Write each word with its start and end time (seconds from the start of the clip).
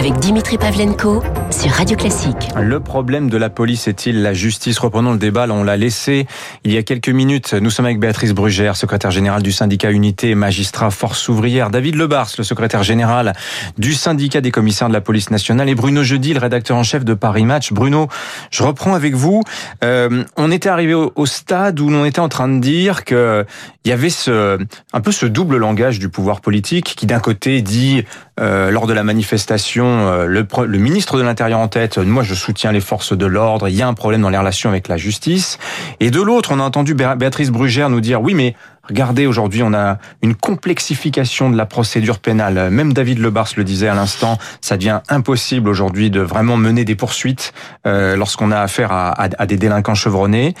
avec 0.00 0.18
Dimitri 0.18 0.56
Pavlenko 0.56 1.22
sur 1.60 1.72
Radio 1.72 1.94
Classique. 1.94 2.48
Le 2.58 2.80
problème 2.80 3.28
de 3.28 3.36
la 3.36 3.50
police 3.50 3.86
est-il 3.86 4.22
la 4.22 4.32
justice? 4.32 4.78
Reprenons 4.78 5.12
le 5.12 5.18
débat, 5.18 5.46
là 5.46 5.52
on 5.52 5.62
l'a 5.62 5.76
laissé 5.76 6.26
il 6.64 6.72
y 6.72 6.78
a 6.78 6.82
quelques 6.82 7.10
minutes. 7.10 7.52
Nous 7.52 7.68
sommes 7.68 7.84
avec 7.84 8.00
Béatrice 8.00 8.32
Brugère, 8.32 8.76
secrétaire 8.76 9.10
générale 9.10 9.42
du 9.42 9.52
syndicat 9.52 9.90
Unité 9.90 10.34
magistrat 10.34 10.90
Force 10.90 11.28
ouvrière, 11.28 11.68
David 11.68 11.96
Lebars, 11.96 12.30
le 12.38 12.44
secrétaire 12.44 12.82
général 12.82 13.34
du 13.76 13.92
syndicat 13.92 14.40
des 14.40 14.50
commissaires 14.50 14.88
de 14.88 14.94
la 14.94 15.02
police 15.02 15.30
nationale 15.30 15.68
et 15.68 15.74
Bruno 15.74 16.02
Jeudi, 16.02 16.32
le 16.32 16.40
rédacteur 16.40 16.78
en 16.78 16.82
chef 16.82 17.04
de 17.04 17.12
Paris 17.12 17.44
Match. 17.44 17.74
Bruno, 17.74 18.08
je 18.50 18.62
reprends 18.62 18.94
avec 18.94 19.14
vous. 19.14 19.42
Euh, 19.84 20.24
on 20.38 20.50
était 20.50 20.70
arrivé 20.70 20.94
au, 20.94 21.26
stade 21.26 21.78
où 21.78 21.90
l'on 21.90 22.06
était 22.06 22.20
en 22.20 22.30
train 22.30 22.48
de 22.48 22.58
dire 22.58 23.04
que 23.04 23.44
il 23.84 23.88
y 23.88 23.92
avait 23.92 24.10
ce, 24.10 24.58
un 24.92 25.00
peu 25.00 25.12
ce 25.12 25.26
double 25.26 25.56
langage 25.56 25.98
du 25.98 26.08
pouvoir 26.08 26.40
politique 26.40 26.94
qui 26.96 27.06
d'un 27.06 27.20
côté 27.20 27.60
dit 27.60 28.04
euh, 28.40 28.70
lors 28.70 28.86
de 28.86 28.94
la 28.94 29.02
manifestation, 29.02 30.08
euh, 30.08 30.26
le, 30.26 30.78
ministre 30.78 31.18
de 31.18 31.22
l'Intérieur 31.22 31.49
en 31.54 31.68
tête, 31.68 31.98
moi 31.98 32.22
je 32.22 32.34
soutiens 32.34 32.72
les 32.72 32.80
forces 32.80 33.16
de 33.16 33.26
l'ordre, 33.26 33.68
il 33.68 33.74
y 33.74 33.82
a 33.82 33.88
un 33.88 33.94
problème 33.94 34.22
dans 34.22 34.30
les 34.30 34.38
relations 34.38 34.68
avec 34.68 34.88
la 34.88 34.96
justice. 34.96 35.58
Et 36.00 36.10
de 36.10 36.20
l'autre, 36.20 36.52
on 36.52 36.60
a 36.60 36.62
entendu 36.62 36.94
Béatrice 36.94 37.50
Brugère 37.50 37.90
nous 37.90 38.00
dire, 38.00 38.22
oui 38.22 38.34
mais 38.34 38.54
Regardez, 38.90 39.26
aujourd'hui, 39.26 39.62
on 39.62 39.72
a 39.72 39.98
une 40.20 40.34
complexification 40.34 41.48
de 41.48 41.56
la 41.56 41.64
procédure 41.64 42.18
pénale. 42.18 42.70
Même 42.70 42.92
David 42.92 43.20
Lebars 43.20 43.50
le 43.56 43.62
disait 43.62 43.86
à 43.86 43.94
l'instant, 43.94 44.36
ça 44.60 44.76
devient 44.76 44.98
impossible 45.08 45.68
aujourd'hui 45.68 46.10
de 46.10 46.20
vraiment 46.20 46.56
mener 46.56 46.84
des 46.84 46.96
poursuites 46.96 47.52
euh, 47.86 48.16
lorsqu'on 48.16 48.50
a 48.50 48.58
affaire 48.58 48.90
à, 48.90 49.10
à, 49.10 49.28
à, 49.38 49.46
des 49.46 49.56
délinquants 49.56 49.94
chevronnés. 49.94 50.54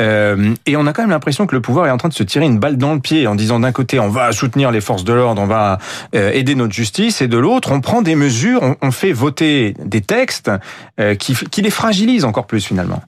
Euh, 0.00 0.52
et 0.66 0.76
on 0.76 0.84
a 0.88 0.92
quand 0.92 1.02
même 1.02 1.12
l'impression 1.12 1.46
que 1.46 1.54
le 1.54 1.60
pouvoir 1.60 1.86
est 1.86 1.92
en 1.92 1.96
train 1.96 2.08
de 2.08 2.14
se 2.14 2.24
tirer 2.24 2.44
une 2.44 2.58
balle 2.58 2.76
dans 2.76 2.92
le 2.92 3.00
pied 3.00 3.28
en 3.28 3.36
disant 3.36 3.60
d'un 3.60 3.70
côté, 3.72 4.00
on 4.00 4.08
va 4.08 4.32
soutenir 4.32 4.72
les 4.72 4.80
forces 4.80 5.04
de 5.04 5.12
l'ordre, 5.12 5.40
on 5.40 5.46
va 5.46 5.78
euh, 6.16 6.32
aider 6.32 6.56
notre 6.56 6.74
justice, 6.74 7.22
et 7.22 7.28
de 7.28 7.38
l'autre, 7.38 7.70
on 7.70 7.80
prend 7.80 8.02
des 8.02 8.16
mesures, 8.16 8.64
on, 8.64 8.74
on 8.82 8.90
fait 8.90 9.12
voter 9.12 9.74
des 9.84 10.00
textes 10.00 10.50
euh, 10.98 11.14
qui, 11.14 11.34
qui 11.34 11.62
les 11.62 11.70
fragilisent 11.70 12.24
encore 12.24 12.48
plus 12.48 12.64
finalement 12.64 13.00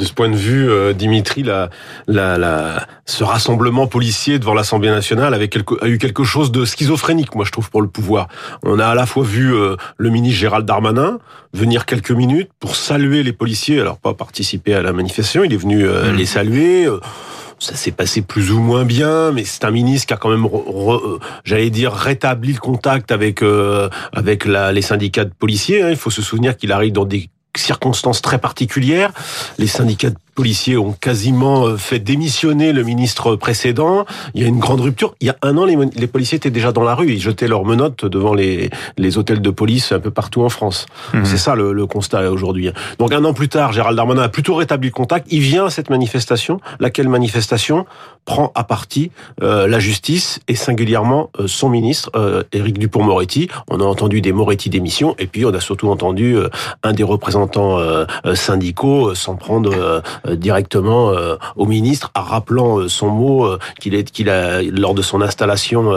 de 0.00 0.04
ce 0.06 0.14
point 0.14 0.30
de 0.30 0.36
vue, 0.36 0.68
euh, 0.68 0.94
Dimitri, 0.94 1.42
la, 1.42 1.68
la, 2.06 2.38
la, 2.38 2.86
ce 3.04 3.22
rassemblement 3.22 3.86
policier 3.86 4.38
devant 4.38 4.54
l'Assemblée 4.54 4.88
nationale 4.88 5.34
avait 5.34 5.48
quelque, 5.48 5.74
a 5.84 5.88
eu 5.88 5.98
quelque 5.98 6.24
chose 6.24 6.50
de 6.50 6.64
schizophrénique, 6.64 7.34
moi 7.34 7.44
je 7.44 7.52
trouve, 7.52 7.70
pour 7.70 7.82
le 7.82 7.88
pouvoir. 7.88 8.28
On 8.62 8.78
a 8.78 8.86
à 8.86 8.94
la 8.94 9.04
fois 9.04 9.24
vu 9.24 9.54
euh, 9.54 9.76
le 9.98 10.08
ministre 10.08 10.40
Gérald 10.40 10.66
Darmanin 10.66 11.18
venir 11.52 11.84
quelques 11.84 12.12
minutes 12.12 12.50
pour 12.58 12.76
saluer 12.76 13.22
les 13.22 13.34
policiers, 13.34 13.80
alors 13.80 13.98
pas 13.98 14.14
participer 14.14 14.74
à 14.74 14.80
la 14.80 14.94
manifestation, 14.94 15.44
il 15.44 15.52
est 15.52 15.58
venu 15.58 15.84
euh, 15.84 16.12
mmh. 16.12 16.16
les 16.16 16.26
saluer. 16.26 16.88
ça 17.58 17.74
s'est 17.74 17.90
passé 17.90 18.22
plus 18.22 18.52
ou 18.52 18.60
moins 18.60 18.84
bien, 18.84 19.32
mais 19.32 19.44
c'est 19.44 19.66
un 19.66 19.70
ministre 19.70 20.06
qui 20.06 20.14
a 20.14 20.16
quand 20.16 20.30
même, 20.30 20.48
j'allais 21.44 21.68
dire, 21.68 21.92
rétabli 21.92 22.54
le 22.54 22.58
contact 22.58 23.12
avec 23.12 23.42
avec 24.14 24.46
la, 24.46 24.72
les 24.72 24.82
syndicats 24.82 25.26
de 25.26 25.34
policiers. 25.38 25.82
Hein. 25.82 25.90
Il 25.90 25.96
faut 25.96 26.10
se 26.10 26.22
souvenir 26.22 26.56
qu'il 26.56 26.72
arrive 26.72 26.92
dans 26.92 27.04
des 27.04 27.28
circonstances 27.60 28.22
très 28.22 28.38
particulières. 28.38 29.12
Les 29.58 29.66
syndicats 29.66 30.10
de 30.10 30.16
policiers 30.34 30.76
ont 30.76 30.92
quasiment 30.92 31.66
euh, 31.66 31.76
fait 31.76 31.98
démissionner 31.98 32.72
le 32.72 32.82
ministre 32.82 33.36
précédent. 33.36 34.04
Il 34.34 34.42
y 34.42 34.44
a 34.44 34.48
une 34.48 34.58
grande 34.58 34.80
rupture. 34.80 35.14
Il 35.20 35.26
y 35.26 35.30
a 35.30 35.36
un 35.42 35.56
an, 35.56 35.64
les, 35.64 35.76
les 35.94 36.06
policiers 36.06 36.36
étaient 36.36 36.50
déjà 36.50 36.72
dans 36.72 36.84
la 36.84 36.94
rue. 36.94 37.12
Ils 37.12 37.20
jetaient 37.20 37.48
leurs 37.48 37.64
menottes 37.64 38.04
devant 38.04 38.34
les, 38.34 38.70
les 38.98 39.18
hôtels 39.18 39.42
de 39.42 39.50
police 39.50 39.92
un 39.92 40.00
peu 40.00 40.10
partout 40.10 40.42
en 40.42 40.48
France. 40.48 40.86
Mmh. 41.12 41.24
C'est 41.24 41.38
ça 41.38 41.54
le, 41.54 41.72
le 41.72 41.86
constat 41.86 42.30
aujourd'hui. 42.30 42.70
Donc 42.98 43.12
un 43.12 43.24
an 43.24 43.32
plus 43.32 43.48
tard, 43.48 43.72
Gérald 43.72 43.96
Darmanin 43.96 44.22
a 44.22 44.28
plutôt 44.28 44.54
rétabli 44.54 44.88
le 44.88 44.94
contact. 44.94 45.26
Il 45.30 45.40
vient 45.40 45.66
à 45.66 45.70
cette 45.70 45.90
manifestation. 45.90 46.60
Laquelle 46.78 47.08
manifestation 47.08 47.86
prend 48.24 48.52
à 48.54 48.64
partie 48.64 49.10
euh, 49.42 49.66
la 49.66 49.78
justice 49.78 50.40
et 50.46 50.54
singulièrement 50.54 51.30
euh, 51.38 51.46
son 51.46 51.68
ministre, 51.68 52.10
euh, 52.14 52.42
Éric 52.52 52.78
Dupont-Moretti. 52.78 53.48
On 53.68 53.80
a 53.80 53.84
entendu 53.84 54.20
des 54.20 54.32
Moretti 54.32 54.70
démission 54.70 55.14
et 55.18 55.26
puis 55.26 55.44
on 55.44 55.54
a 55.54 55.60
surtout 55.60 55.88
entendu 55.88 56.36
euh, 56.36 56.48
un 56.82 56.92
des 56.92 57.02
représentants 57.02 57.78
euh, 57.78 58.04
syndicaux 58.34 59.14
s'en 59.14 59.36
prendre 59.36 60.02
directement 60.28 61.12
au 61.56 61.66
ministre, 61.66 62.10
en 62.14 62.22
rappelant 62.22 62.88
son 62.88 63.08
mot 63.08 63.56
qu'il 63.80 63.94
est 63.94 64.10
qu'il 64.10 64.30
a 64.30 64.62
lors 64.62 64.94
de 64.94 65.02
son 65.02 65.22
installation 65.22 65.92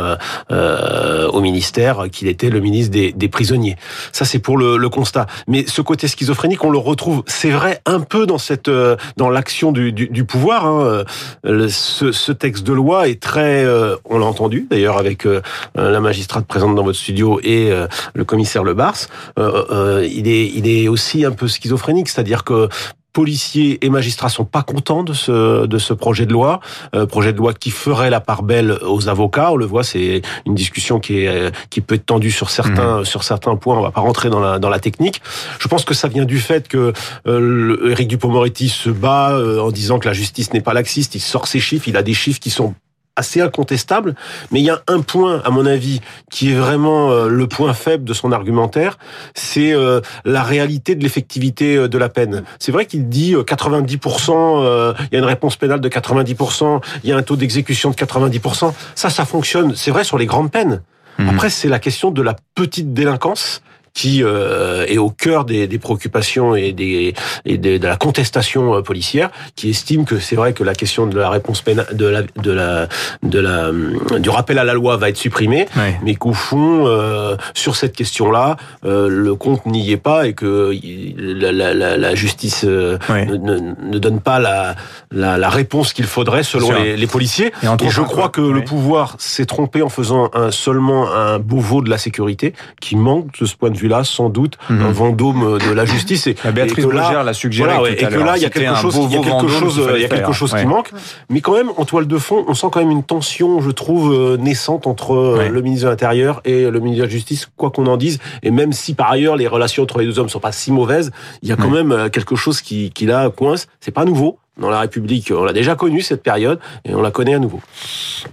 au 0.49 1.41
ministère 1.41 2.05
qu'il 2.11 2.27
était 2.27 2.49
le 2.49 2.59
ministre 2.59 2.91
des, 2.91 3.11
des 3.11 3.29
prisonniers. 3.29 3.75
Ça 4.11 4.25
c'est 4.25 4.39
pour 4.39 4.57
le, 4.57 4.77
le, 4.77 4.89
constat. 4.89 5.25
Mais 5.47 5.65
ce 5.67 5.81
côté 5.81 6.07
schizophrénique, 6.07 6.63
on 6.63 6.69
le 6.69 6.77
retrouve, 6.77 7.23
c'est 7.27 7.49
vrai, 7.49 7.81
un 7.85 7.99
peu 7.99 8.25
dans 8.25 8.37
cette 8.37 8.69
dans 9.17 9.29
l'action 9.29 9.71
du, 9.71 9.91
du, 9.91 10.07
du, 10.07 10.25
pouvoir. 10.25 10.65
Hein. 10.65 11.03
Ce, 11.43 12.11
ce, 12.11 12.31
texte 12.31 12.63
de 12.63 12.73
loi 12.73 13.07
est 13.07 13.21
très, 13.21 13.63
euh, 13.63 13.95
on 14.05 14.19
l'a 14.19 14.25
entendu 14.25 14.67
d'ailleurs 14.69 14.97
avec 14.97 15.25
euh, 15.25 15.41
la 15.75 15.99
magistrate 15.99 16.45
présente 16.45 16.75
dans 16.75 16.83
votre 16.83 16.97
studio 16.97 17.39
et 17.43 17.71
euh, 17.71 17.87
le 18.13 18.25
commissaire 18.25 18.63
Le 18.63 18.73
Bars, 18.73 18.95
il 19.37 20.27
est, 20.27 20.47
il 20.47 20.67
est 20.67 20.87
aussi 20.87 21.25
un 21.25 21.31
peu 21.31 21.47
schizophrénique, 21.47 22.09
c'est-à-dire 22.09 22.43
que 22.43 22.69
policiers 23.13 23.83
et 23.85 23.89
magistrats 23.89 24.29
sont 24.29 24.45
pas 24.45 24.63
contents 24.63 25.03
de 25.03 25.13
ce 25.13 25.65
de 25.65 25.77
ce 25.77 25.93
projet 25.93 26.25
de 26.25 26.33
loi, 26.33 26.59
euh, 26.95 27.05
projet 27.05 27.31
de 27.31 27.37
loi 27.37 27.53
qui 27.53 27.69
ferait 27.71 28.09
la 28.09 28.19
part 28.19 28.43
belle 28.43 28.71
aux 28.81 29.07
avocats. 29.07 29.51
On 29.51 29.55
le 29.55 29.65
voit, 29.65 29.83
c'est 29.83 30.21
une 30.45 30.55
discussion 30.55 30.99
qui 30.99 31.19
est 31.19 31.55
qui 31.69 31.81
peut 31.81 31.95
être 31.95 32.05
tendue 32.05 32.31
sur 32.31 32.49
certains 32.49 33.01
mmh. 33.01 33.05
sur 33.05 33.23
certains 33.23 33.55
points. 33.55 33.77
On 33.77 33.81
va 33.81 33.91
pas 33.91 34.01
rentrer 34.01 34.29
dans 34.29 34.39
la 34.39 34.59
dans 34.59 34.69
la 34.69 34.79
technique. 34.79 35.21
Je 35.59 35.67
pense 35.67 35.85
que 35.85 35.93
ça 35.93 36.07
vient 36.07 36.25
du 36.25 36.39
fait 36.39 36.67
que 36.67 36.93
euh, 37.27 37.91
Éric 37.91 38.07
Dupond-Moretti 38.07 38.69
se 38.69 38.89
bat 38.89 39.31
euh, 39.31 39.59
en 39.59 39.71
disant 39.71 39.99
que 39.99 40.07
la 40.07 40.13
justice 40.13 40.53
n'est 40.53 40.61
pas 40.61 40.73
laxiste. 40.73 41.15
Il 41.15 41.21
sort 41.21 41.47
ses 41.47 41.59
chiffres. 41.59 41.87
Il 41.87 41.97
a 41.97 42.03
des 42.03 42.13
chiffres 42.13 42.39
qui 42.39 42.49
sont 42.49 42.73
assez 43.15 43.41
incontestable, 43.41 44.15
mais 44.51 44.59
il 44.59 44.65
y 44.65 44.69
a 44.69 44.81
un 44.87 45.01
point, 45.01 45.41
à 45.45 45.51
mon 45.51 45.65
avis, 45.65 46.01
qui 46.31 46.51
est 46.51 46.55
vraiment 46.55 47.11
euh, 47.11 47.29
le 47.29 47.47
point 47.47 47.73
faible 47.73 48.03
de 48.03 48.13
son 48.13 48.31
argumentaire, 48.31 48.97
c'est 49.35 49.73
euh, 49.73 50.01
la 50.25 50.41
réalité 50.43 50.95
de 50.95 51.03
l'effectivité 51.03 51.75
euh, 51.75 51.87
de 51.87 51.97
la 51.97 52.09
peine. 52.09 52.43
C'est 52.59 52.71
vrai 52.71 52.85
qu'il 52.85 53.07
dit 53.09 53.35
90%, 53.35 54.95
il 55.11 55.13
y 55.13 55.15
a 55.15 55.19
une 55.19 55.25
réponse 55.25 55.57
pénale 55.57 55.81
de 55.81 55.89
90%, 55.89 56.81
il 57.03 57.09
y 57.09 57.13
a 57.13 57.17
un 57.17 57.21
taux 57.21 57.35
d'exécution 57.35 57.91
de 57.91 57.95
90%. 57.95 58.73
Ça, 58.95 59.09
ça 59.09 59.25
fonctionne, 59.25 59.75
c'est 59.75 59.91
vrai 59.91 60.03
sur 60.03 60.17
les 60.17 60.25
grandes 60.25 60.51
peines. 60.51 60.81
Mmh. 61.19 61.29
Après, 61.29 61.49
c'est 61.49 61.69
la 61.69 61.79
question 61.79 62.09
de 62.09 62.21
la 62.23 62.35
petite 62.55 62.93
délinquance 62.93 63.61
qui 63.93 64.23
euh, 64.23 64.85
est 64.87 64.97
au 64.97 65.09
cœur 65.09 65.45
des, 65.45 65.67
des 65.67 65.77
préoccupations 65.77 66.55
et, 66.55 66.71
des, 66.71 67.13
et 67.45 67.57
de, 67.57 67.77
de, 67.77 67.87
la 67.87 67.95
contestation 67.95 68.75
euh, 68.75 68.81
policière, 68.81 69.29
qui 69.55 69.69
estime 69.69 70.05
que 70.05 70.19
c'est 70.19 70.35
vrai 70.35 70.53
que 70.53 70.63
la 70.63 70.73
question 70.73 71.05
de 71.05 71.17
la 71.17 71.29
réponse 71.29 71.61
pénale, 71.61 71.87
de 71.93 72.05
la, 72.05 72.21
de 72.21 72.51
la, 72.51 72.87
de 73.21 73.39
la, 73.39 73.71
du 74.19 74.29
rappel 74.29 74.57
à 74.57 74.63
la 74.63 74.73
loi 74.73 74.97
va 74.97 75.09
être 75.09 75.17
supprimée, 75.17 75.67
ouais. 75.77 75.99
mais 76.03 76.15
qu'au 76.15 76.33
fond, 76.33 76.87
euh, 76.87 77.37
sur 77.53 77.75
cette 77.75 77.95
question-là, 77.95 78.57
euh, 78.83 79.07
le 79.09 79.35
compte 79.35 79.65
n'y 79.65 79.91
est 79.91 79.97
pas 79.97 80.27
et 80.27 80.33
que 80.33 80.73
la, 81.17 81.51
la, 81.51 81.97
la 81.97 82.15
justice 82.15 82.65
euh, 82.65 82.97
ouais. 83.09 83.25
ne, 83.25 83.57
ne, 83.57 83.97
donne 83.99 84.19
pas 84.19 84.39
la, 84.39 84.75
la, 85.11 85.37
la 85.37 85.49
réponse 85.49 85.93
qu'il 85.93 86.05
faudrait 86.05 86.43
selon 86.43 86.71
les, 86.71 86.97
les, 86.97 87.07
policiers. 87.07 87.51
Et, 87.61 87.85
et 87.85 87.89
je 87.89 88.01
crois 88.01 88.29
que 88.29 88.41
ouais. 88.41 88.53
le 88.53 88.63
pouvoir 88.63 89.15
s'est 89.19 89.45
trompé 89.45 89.81
en 89.81 89.89
faisant 89.89 90.31
un, 90.33 90.51
seulement 90.51 91.11
un 91.13 91.39
Beauvau 91.39 91.81
de 91.81 91.89
la 91.89 91.97
sécurité 91.97 92.53
qui 92.79 92.95
manque 92.95 93.39
de 93.39 93.45
ce 93.45 93.55
point 93.55 93.69
de 93.69 93.77
vue 93.77 93.82
vue-là, 93.83 94.03
sans 94.03 94.29
doute, 94.29 94.57
mmh. 94.69 94.81
un 94.81 94.91
Vendôme 94.91 95.57
de 95.59 95.73
la 95.73 95.85
justice. 95.85 96.27
Et, 96.27 96.35
Béatrice 96.53 96.85
Brugère 96.85 97.23
l'a 97.23 97.33
suggéré 97.33 97.73
voilà, 97.73 97.95
tout 97.95 98.05
et 98.05 98.07
que 98.07 98.19
là, 98.19 98.37
il 98.37 98.43
y 98.43 98.45
a 98.45 98.49
quelque 98.49 98.75
chose, 98.75 98.97
il 99.09 99.11
y 99.11 99.17
a 99.17 99.21
quelque 99.21 99.47
chose, 99.47 99.81
il 99.95 100.01
y 100.01 100.05
a 100.05 100.09
quelque 100.09 100.33
chose 100.33 100.53
qui 100.53 100.65
manque. 100.65 100.91
Mais 101.29 101.41
quand 101.41 101.53
même, 101.53 101.69
en 101.77 101.85
toile 101.85 102.07
de 102.07 102.17
fond, 102.17 102.45
on 102.47 102.53
sent 102.53 102.67
quand 102.71 102.79
même 102.79 102.91
une 102.91 103.03
tension, 103.03 103.61
je 103.61 103.71
trouve, 103.71 104.13
euh, 104.13 104.37
naissante 104.37 104.87
entre 104.87 105.13
euh, 105.13 105.49
le 105.49 105.61
ministre 105.61 105.85
de 105.85 105.89
l'Intérieur 105.91 106.41
et 106.45 106.69
le 106.69 106.79
ministre 106.79 107.03
de 107.03 107.07
la 107.07 107.11
Justice, 107.11 107.47
quoi 107.57 107.71
qu'on 107.71 107.87
en 107.87 107.97
dise. 107.97 108.19
Et 108.41 108.51
même 108.51 108.73
si 108.73 108.93
par 108.93 109.11
ailleurs 109.11 109.35
les 109.35 109.47
relations 109.47 109.83
entre 109.83 109.99
les 109.99 110.05
deux 110.05 110.19
hommes 110.19 110.29
sont 110.29 110.39
pas 110.39 110.51
si 110.51 110.71
mauvaises, 110.71 111.11
il 111.41 111.49
y 111.49 111.51
a 111.51 111.55
quand 111.55 111.69
même 111.69 111.91
euh, 111.91 112.09
quelque 112.09 112.35
chose 112.35 112.61
qui, 112.61 112.91
qui 112.91 113.05
là 113.05 113.29
coince. 113.29 113.67
C'est 113.79 113.91
pas 113.91 114.05
nouveau 114.05 114.39
dans 114.57 114.69
la 114.69 114.79
République. 114.79 115.31
On 115.35 115.43
l'a 115.43 115.53
déjà 115.53 115.75
connu 115.75 116.01
cette 116.01 116.21
période 116.21 116.59
et 116.85 116.93
on 116.93 117.01
la 117.01 117.09
connaît 117.09 117.33
à 117.33 117.39
nouveau. 117.39 117.59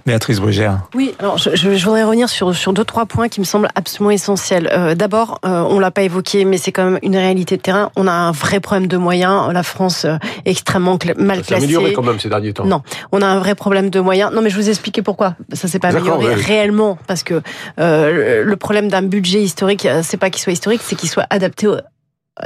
Béatrice 0.04 0.38
Brugère. 0.38 0.80
Oui, 0.94 1.14
alors 1.18 1.38
je, 1.38 1.56
je, 1.56 1.84
voudrais 1.84 2.04
revenir 2.04 2.28
sur, 2.28 2.54
sur 2.54 2.72
deux, 2.72 2.84
trois 2.84 3.06
points 3.06 3.28
qui 3.28 3.40
me 3.40 3.46
semblent 3.46 3.70
absolument 3.74 4.10
essentiels. 4.10 4.68
Euh, 4.72 4.94
D'abord, 4.94 5.40
euh, 5.46 5.62
on 5.62 5.78
l'a 5.78 5.90
pas 5.90 6.02
évoqué, 6.02 6.44
mais 6.44 6.58
c'est 6.58 6.72
quand 6.72 6.84
même 6.84 6.98
une 7.02 7.16
réalité 7.16 7.56
de 7.56 7.62
terrain. 7.62 7.90
On 7.96 8.06
a 8.06 8.12
un 8.12 8.32
vrai 8.32 8.60
problème 8.60 8.86
de 8.86 8.98
moyens. 8.98 9.50
La 9.52 9.62
France 9.62 10.04
euh, 10.04 10.16
est 10.44 10.50
extrêmement 10.50 10.98
cl 10.98 11.14
mal 11.16 11.42
classée. 11.42 11.64
amélioré 11.64 11.94
quand 11.94 12.02
même 12.02 12.20
ces 12.20 12.28
derniers 12.28 12.52
temps. 12.52 12.66
Non, 12.66 12.82
on 13.12 13.22
a 13.22 13.26
un 13.26 13.38
vrai 13.38 13.54
problème 13.54 13.88
de 13.88 14.00
moyens. 14.00 14.30
Non, 14.34 14.42
mais 14.42 14.50
je 14.50 14.56
vous 14.56 14.68
expliquer 14.68 15.00
pourquoi. 15.00 15.36
Ça 15.54 15.68
s'est 15.68 15.78
pas 15.78 15.88
amélioré 15.88 16.26
ouais. 16.26 16.34
réellement 16.34 16.98
parce 17.06 17.22
que 17.22 17.40
euh, 17.78 18.44
le 18.44 18.56
problème 18.56 18.88
d'un 18.88 19.02
budget 19.02 19.42
historique, 19.42 19.88
c'est 20.02 20.18
pas 20.18 20.28
qu'il 20.28 20.42
soit 20.42 20.52
historique, 20.52 20.82
c'est 20.84 20.96
qu'il 20.96 21.08
soit 21.08 21.26
adapté 21.30 21.66
au, 21.66 21.76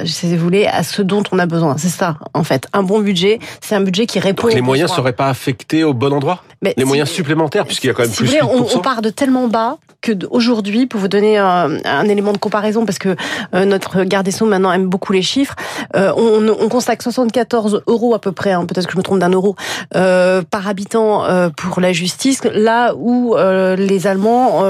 si 0.05 0.37
vous 0.37 0.43
voulez, 0.43 0.67
à 0.67 0.83
ce 0.83 1.03
dont 1.03 1.23
on 1.33 1.39
a 1.39 1.47
besoin. 1.47 1.77
C'est 1.79 1.89
ça, 1.89 2.17
en 2.33 2.45
fait. 2.45 2.67
Un 2.73 2.83
bon 2.83 3.01
budget, 3.01 3.39
c'est 3.61 3.75
un 3.75 3.81
budget 3.81 4.07
qui 4.07 4.19
répond. 4.19 4.49
Donc 4.49 4.55
les 4.55 4.61
moyens 4.61 4.91
ne 4.91 4.97
seraient 4.97 5.13
pas 5.13 5.29
affectés 5.29 5.85
au 5.85 5.95
bon 5.95 6.13
endroit 6.13 6.43
Mais 6.63 6.75
Les 6.77 6.83
si 6.83 6.89
moyens 6.89 7.09
supplémentaires, 7.11 7.67
puisqu'il 7.67 7.89
y 7.89 7.91
a 7.91 7.95
quand 7.95 8.03
même 8.03 8.13
si 8.13 8.19
plus 8.19 8.33
de 8.33 8.43
on, 8.43 8.67
on, 8.75 8.81
part 8.81 9.03
de 9.03 9.11
tellement 9.11 9.49
bas 9.49 9.79
que 10.05 10.27
aujourd'hui, 10.31 10.87
pour 10.87 11.01
vous 11.01 11.09
donner 11.09 11.39
un, 11.39 11.79
un, 11.85 12.09
élément 12.09 12.33
de 12.33 12.39
comparaison, 12.39 12.85
parce 12.85 12.99
que 12.99 13.17
notre 13.53 14.05
garde 14.05 14.27
des 14.27 14.31
Sceaux 14.31 14.47
maintenant 14.47 14.73
aime 14.73 14.87
beaucoup 14.87 15.13
les 15.13 15.23
chiffres, 15.23 15.55
on, 15.95 16.49
on, 16.49 16.69
consacre 16.69 17.03
74 17.03 17.83
euros 17.87 18.15
à 18.15 18.19
peu 18.19 18.33
près, 18.33 18.53
hein, 18.53 18.67
peut-être 18.67 18.87
que 18.87 18.93
je 18.93 18.99
me 18.99 19.03
trompe 19.03 19.21
d'un 19.21 19.31
euro, 19.31 19.57
par 19.91 20.69
habitant 20.69 21.25
pour 21.57 21.81
la 21.81 21.93
justice, 21.93 22.43
là 22.45 22.95
où 22.97 23.35
les 23.77 24.07
Allemands 24.07 24.63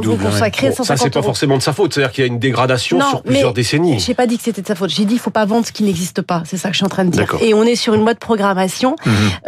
vont 0.00 0.16
consacrer 0.16 0.68
bon, 0.68 0.76
150 0.76 0.86
Ça, 0.86 0.96
c'est 0.96 1.10
pas 1.10 1.22
forcément 1.22 1.56
de 1.56 1.62
sa 1.62 1.72
faute, 1.72 1.92
c'est-à-dire 1.92 2.12
qu'il 2.12 2.22
y 2.22 2.26
a 2.26 2.28
une 2.28 2.38
dégradation 2.38 3.00
sur 3.00 3.22
plusieurs 3.22 3.52
décennies. 3.52 4.00
J'ai 4.00 4.14
pas 4.14 4.26
dit 4.26 4.36
que 4.36 4.44
c'était 4.44 4.62
de 4.62 4.66
sa 4.66 4.74
faute. 4.74 4.90
J'ai 4.90 5.04
dit 5.04 5.14
il 5.14 5.20
faut 5.20 5.30
pas 5.30 5.44
vendre 5.44 5.66
ce 5.66 5.72
qui 5.72 5.84
n'existe 5.84 6.22
pas. 6.22 6.42
C'est 6.46 6.56
ça 6.56 6.68
que 6.68 6.74
je 6.74 6.78
suis 6.78 6.86
en 6.86 6.90
train 6.90 7.04
de 7.04 7.10
dire. 7.10 7.26
Et 7.40 7.54
on 7.54 7.64
est 7.64 7.76
sur 7.76 7.94
une 7.94 8.02
mode 8.02 8.18
programmation 8.18 8.96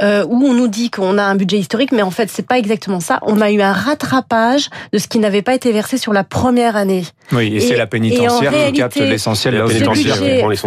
euh, 0.02 0.24
où 0.28 0.44
on 0.44 0.54
nous 0.54 0.68
dit 0.68 0.90
qu'on 0.90 1.18
a 1.18 1.22
un 1.22 1.34
budget 1.34 1.58
historique, 1.58 1.92
mais 1.92 2.02
en 2.02 2.10
fait 2.10 2.30
c'est 2.30 2.46
pas 2.46 2.58
exactement 2.58 3.00
ça. 3.00 3.20
On 3.22 3.40
a 3.40 3.50
eu 3.50 3.60
un 3.60 3.72
rattrapage 3.72 4.70
de 4.92 4.98
ce 4.98 5.08
qui 5.08 5.13
n'avait 5.18 5.42
pas 5.42 5.54
été 5.54 5.72
versé 5.72 5.98
sur 5.98 6.12
la 6.12 6.24
première 6.24 6.76
année. 6.76 7.04
Oui, 7.32 7.56
et, 7.56 7.60
c'est 7.60 7.76
la 7.76 7.86
pénitentiaire 7.86 8.52
qui 8.52 8.72
capte 8.72 8.96
l'essentiel. 8.96 9.54
La 9.54 9.66
pénitentiaire 9.66 10.16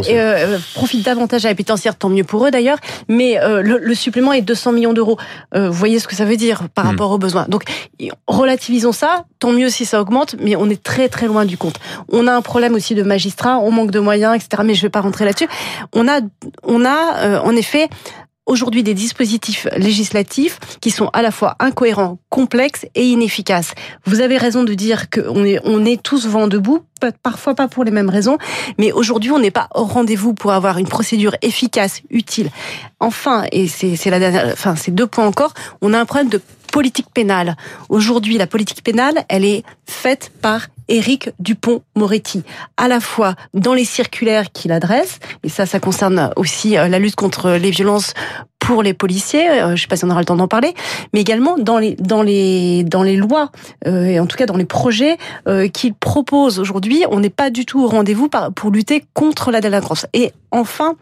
euh, 0.09 0.57
profite 0.73 1.05
davantage 1.05 1.45
à 1.45 1.49
la 1.49 1.55
pénitentiaire, 1.55 1.95
tant 1.95 2.09
mieux 2.09 2.23
pour 2.23 2.45
eux 2.45 2.51
d'ailleurs. 2.51 2.77
Mais 3.07 3.39
euh, 3.39 3.61
le, 3.61 3.95
supplément 3.95 4.33
est 4.33 4.41
200 4.41 4.71
millions 4.73 4.94
d'euros. 4.94 5.17
vous 5.55 5.71
voyez 5.71 5.99
ce 5.99 6.07
que 6.07 6.15
ça 6.15 6.25
veut 6.25 6.38
dire 6.38 6.69
par 6.73 6.85
mhm. 6.85 6.91
rapport 6.91 7.11
aux 7.11 7.17
besoins. 7.17 7.45
Donc 7.47 7.63
relativisons 8.27 8.91
ça. 8.91 9.25
Tant 9.39 9.51
mieux 9.51 9.69
si 9.69 9.85
ça 9.85 10.01
augmente, 10.01 10.35
mais 10.39 10.55
on 10.55 10.69
est 10.69 10.81
très 10.81 11.09
très 11.09 11.27
loin 11.27 11.45
du 11.45 11.57
compte. 11.57 11.75
On 12.09 12.27
a 12.27 12.33
un 12.33 12.41
problème 12.41 12.73
aussi 12.73 12.95
de 12.95 13.03
magistrats, 13.03 13.59
on 13.59 13.71
manque 13.71 13.91
de 13.91 13.99
moyens, 13.99 14.35
etc. 14.35 14.63
Mais 14.65 14.73
je 14.73 14.81
vais 14.81 14.89
pas 14.89 15.01
rentrer 15.01 15.25
là-dessus. 15.25 15.47
On 15.94 16.07
a, 16.07 16.19
on 16.63 16.85
a 16.85 17.17
euh, 17.17 17.39
en 17.39 17.55
effet 17.55 17.89
aujourd'hui 18.47 18.81
des 18.81 18.95
dispositifs 18.95 19.67
législatifs 19.75 20.59
qui 20.81 20.89
sont 20.89 21.09
à 21.13 21.21
la 21.21 21.31
fois 21.31 21.55
incohérents, 21.59 22.17
complexes 22.29 22.88
et 22.95 23.05
inefficaces. 23.05 23.73
Vous 24.05 24.21
avez 24.21 24.38
raison 24.38 24.63
de 24.63 24.73
dire 24.73 25.09
qu'on 25.09 25.45
est, 25.45 25.59
on 25.63 25.85
est 25.85 26.01
tous 26.01 26.25
vent 26.25 26.47
debout, 26.47 26.81
parfois 27.21 27.53
pas 27.53 27.67
pour 27.67 27.83
les 27.83 27.91
mêmes 27.91 28.09
raisons, 28.09 28.38
mais 28.79 28.91
aujourd'hui 28.91 29.31
on 29.31 29.39
n'est 29.39 29.51
pas 29.51 29.67
au 29.75 29.83
rendez-vous 29.83 30.33
pour 30.33 30.51
avoir 30.51 30.77
une 30.77 30.88
procédure 30.88 31.35
efficace, 31.41 32.01
utile. 32.09 32.49
Enfin, 32.99 33.45
et 33.51 33.67
c'est 33.67 34.09
la 34.09 34.19
dernière, 34.19 34.49
enfin 34.51 34.75
c'est 34.75 34.91
deux 34.91 35.07
points 35.07 35.27
encore, 35.27 35.53
on 35.81 35.94
a 35.94 35.99
un 35.99 36.05
problème 36.05 36.29
de 36.29 36.41
politique 36.71 37.07
pénale. 37.13 37.55
Aujourd'hui, 37.89 38.37
la 38.37 38.47
politique 38.47 38.83
pénale, 38.83 39.23
elle 39.29 39.45
est 39.45 39.63
faite 39.85 40.31
par 40.41 40.67
Éric 40.87 41.29
Dupont-Moretti, 41.39 42.43
à 42.77 42.87
la 42.87 42.99
fois 42.99 43.35
dans 43.53 43.73
les 43.73 43.85
circulaires 43.85 44.51
qu'il 44.51 44.71
adresse, 44.71 45.19
et 45.43 45.49
ça, 45.49 45.65
ça 45.65 45.79
concerne 45.79 46.31
aussi 46.35 46.77
euh, 46.77 46.87
la 46.87 46.99
lutte 46.99 47.15
contre 47.15 47.51
les 47.51 47.71
violences 47.71 48.13
pour 48.59 48.83
les 48.83 48.93
policiers, 48.93 49.49
euh, 49.49 49.67
je 49.67 49.71
ne 49.71 49.75
sais 49.77 49.87
pas 49.87 49.97
si 49.97 50.05
on 50.05 50.09
aura 50.09 50.19
le 50.19 50.25
temps 50.25 50.35
d'en 50.35 50.47
parler, 50.47 50.73
mais 51.13 51.21
également 51.21 51.57
dans 51.57 51.77
les 51.77 51.95
lois 53.17 53.51
euh, 53.85 54.05
et 54.05 54.19
en 54.19 54.25
tout 54.25 54.37
cas 54.37 54.45
dans 54.45 54.57
les 54.57 54.65
projets 54.65 55.17
qu'il 55.73 55.93
propose 55.93 56.59
aujourd'hui, 56.59 57.03
on 57.11 57.19
n'est 57.19 57.29
pas 57.29 57.49
du 57.49 57.65
tout 57.65 57.83
au 57.83 57.87
rendez-vous 57.87 58.29
pour 58.55 58.71
lutter 58.71 59.03
contre 59.13 59.51
la 59.51 59.61
délinquance. 59.61 60.05
Et 60.13 60.31
enfin, 60.51 60.95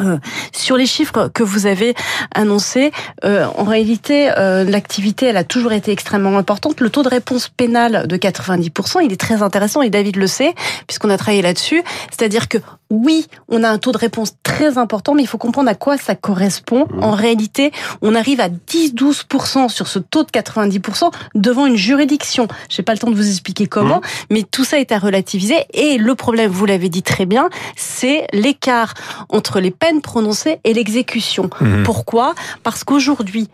euh, 0.00 0.18
sur 0.52 0.76
les 0.76 0.86
chiffres 0.86 1.28
que 1.32 1.42
vous 1.42 1.66
avez 1.66 1.94
annoncés, 2.34 2.92
euh, 3.24 3.46
en 3.56 3.64
réalité, 3.64 4.30
euh, 4.36 4.64
l'activité, 4.64 5.26
elle 5.26 5.36
a 5.36 5.44
toujours 5.44 5.72
été 5.72 5.90
extrêmement 5.90 6.36
importante. 6.38 6.80
Le 6.80 6.90
taux 6.90 7.02
de 7.02 7.08
réponse 7.08 7.48
pénale 7.48 8.06
de 8.06 8.16
90%, 8.16 9.00
il 9.04 9.12
est 9.12 9.20
très 9.20 9.42
intéressant 9.42 9.82
et 9.82 9.90
David 9.90 10.16
le 10.16 10.26
sait, 10.26 10.54
puisqu'on 10.86 11.10
a 11.10 11.18
travaillé 11.18 11.42
là-dessus. 11.42 11.82
C'est-à-dire 12.10 12.48
que 12.48 12.58
oui, 12.90 13.26
on 13.48 13.64
a 13.64 13.68
un 13.68 13.78
taux 13.78 13.92
de 13.92 13.98
réponse 13.98 14.34
très 14.42 14.78
important, 14.78 15.14
mais 15.14 15.22
il 15.22 15.26
faut 15.26 15.38
comprendre 15.38 15.68
à 15.68 15.74
quoi 15.74 15.98
ça 15.98 16.14
correspond. 16.14 16.86
Mmh. 16.90 17.02
En 17.02 17.10
réalité, 17.10 17.72
on 18.00 18.14
arrive 18.14 18.40
à 18.40 18.48
10-12% 18.48 19.68
sur 19.68 19.88
ce 19.88 19.98
taux 19.98 20.24
de 20.24 20.30
90% 20.30 21.10
devant 21.34 21.66
une 21.66 21.76
juridiction. 21.76 22.48
J'ai 22.68 22.82
pas 22.82 22.92
le 22.92 22.98
temps 22.98 23.10
de 23.10 23.16
vous 23.16 23.28
expliquer 23.28 23.66
comment, 23.66 23.98
mmh. 23.98 24.02
mais 24.30 24.42
tout 24.42 24.64
ça 24.64 24.78
est 24.78 24.92
à 24.92 24.98
relativiser. 24.98 25.56
Et 25.74 25.98
le 25.98 26.14
problème, 26.14 26.50
vous 26.50 26.66
l'avez 26.66 26.88
dit 26.88 27.02
très 27.02 27.26
bien, 27.26 27.50
c'est 27.76 28.26
l'écart 28.32 28.94
entre 29.28 29.60
les 29.60 29.70
peines 29.70 29.87
prononcées 30.00 30.60
et 30.64 30.74
l'exécution. 30.74 31.50
Mmh. 31.60 31.82
Pourquoi? 31.82 32.34
Parce 32.62 32.84
qu'aujourd'hui, 32.84 33.48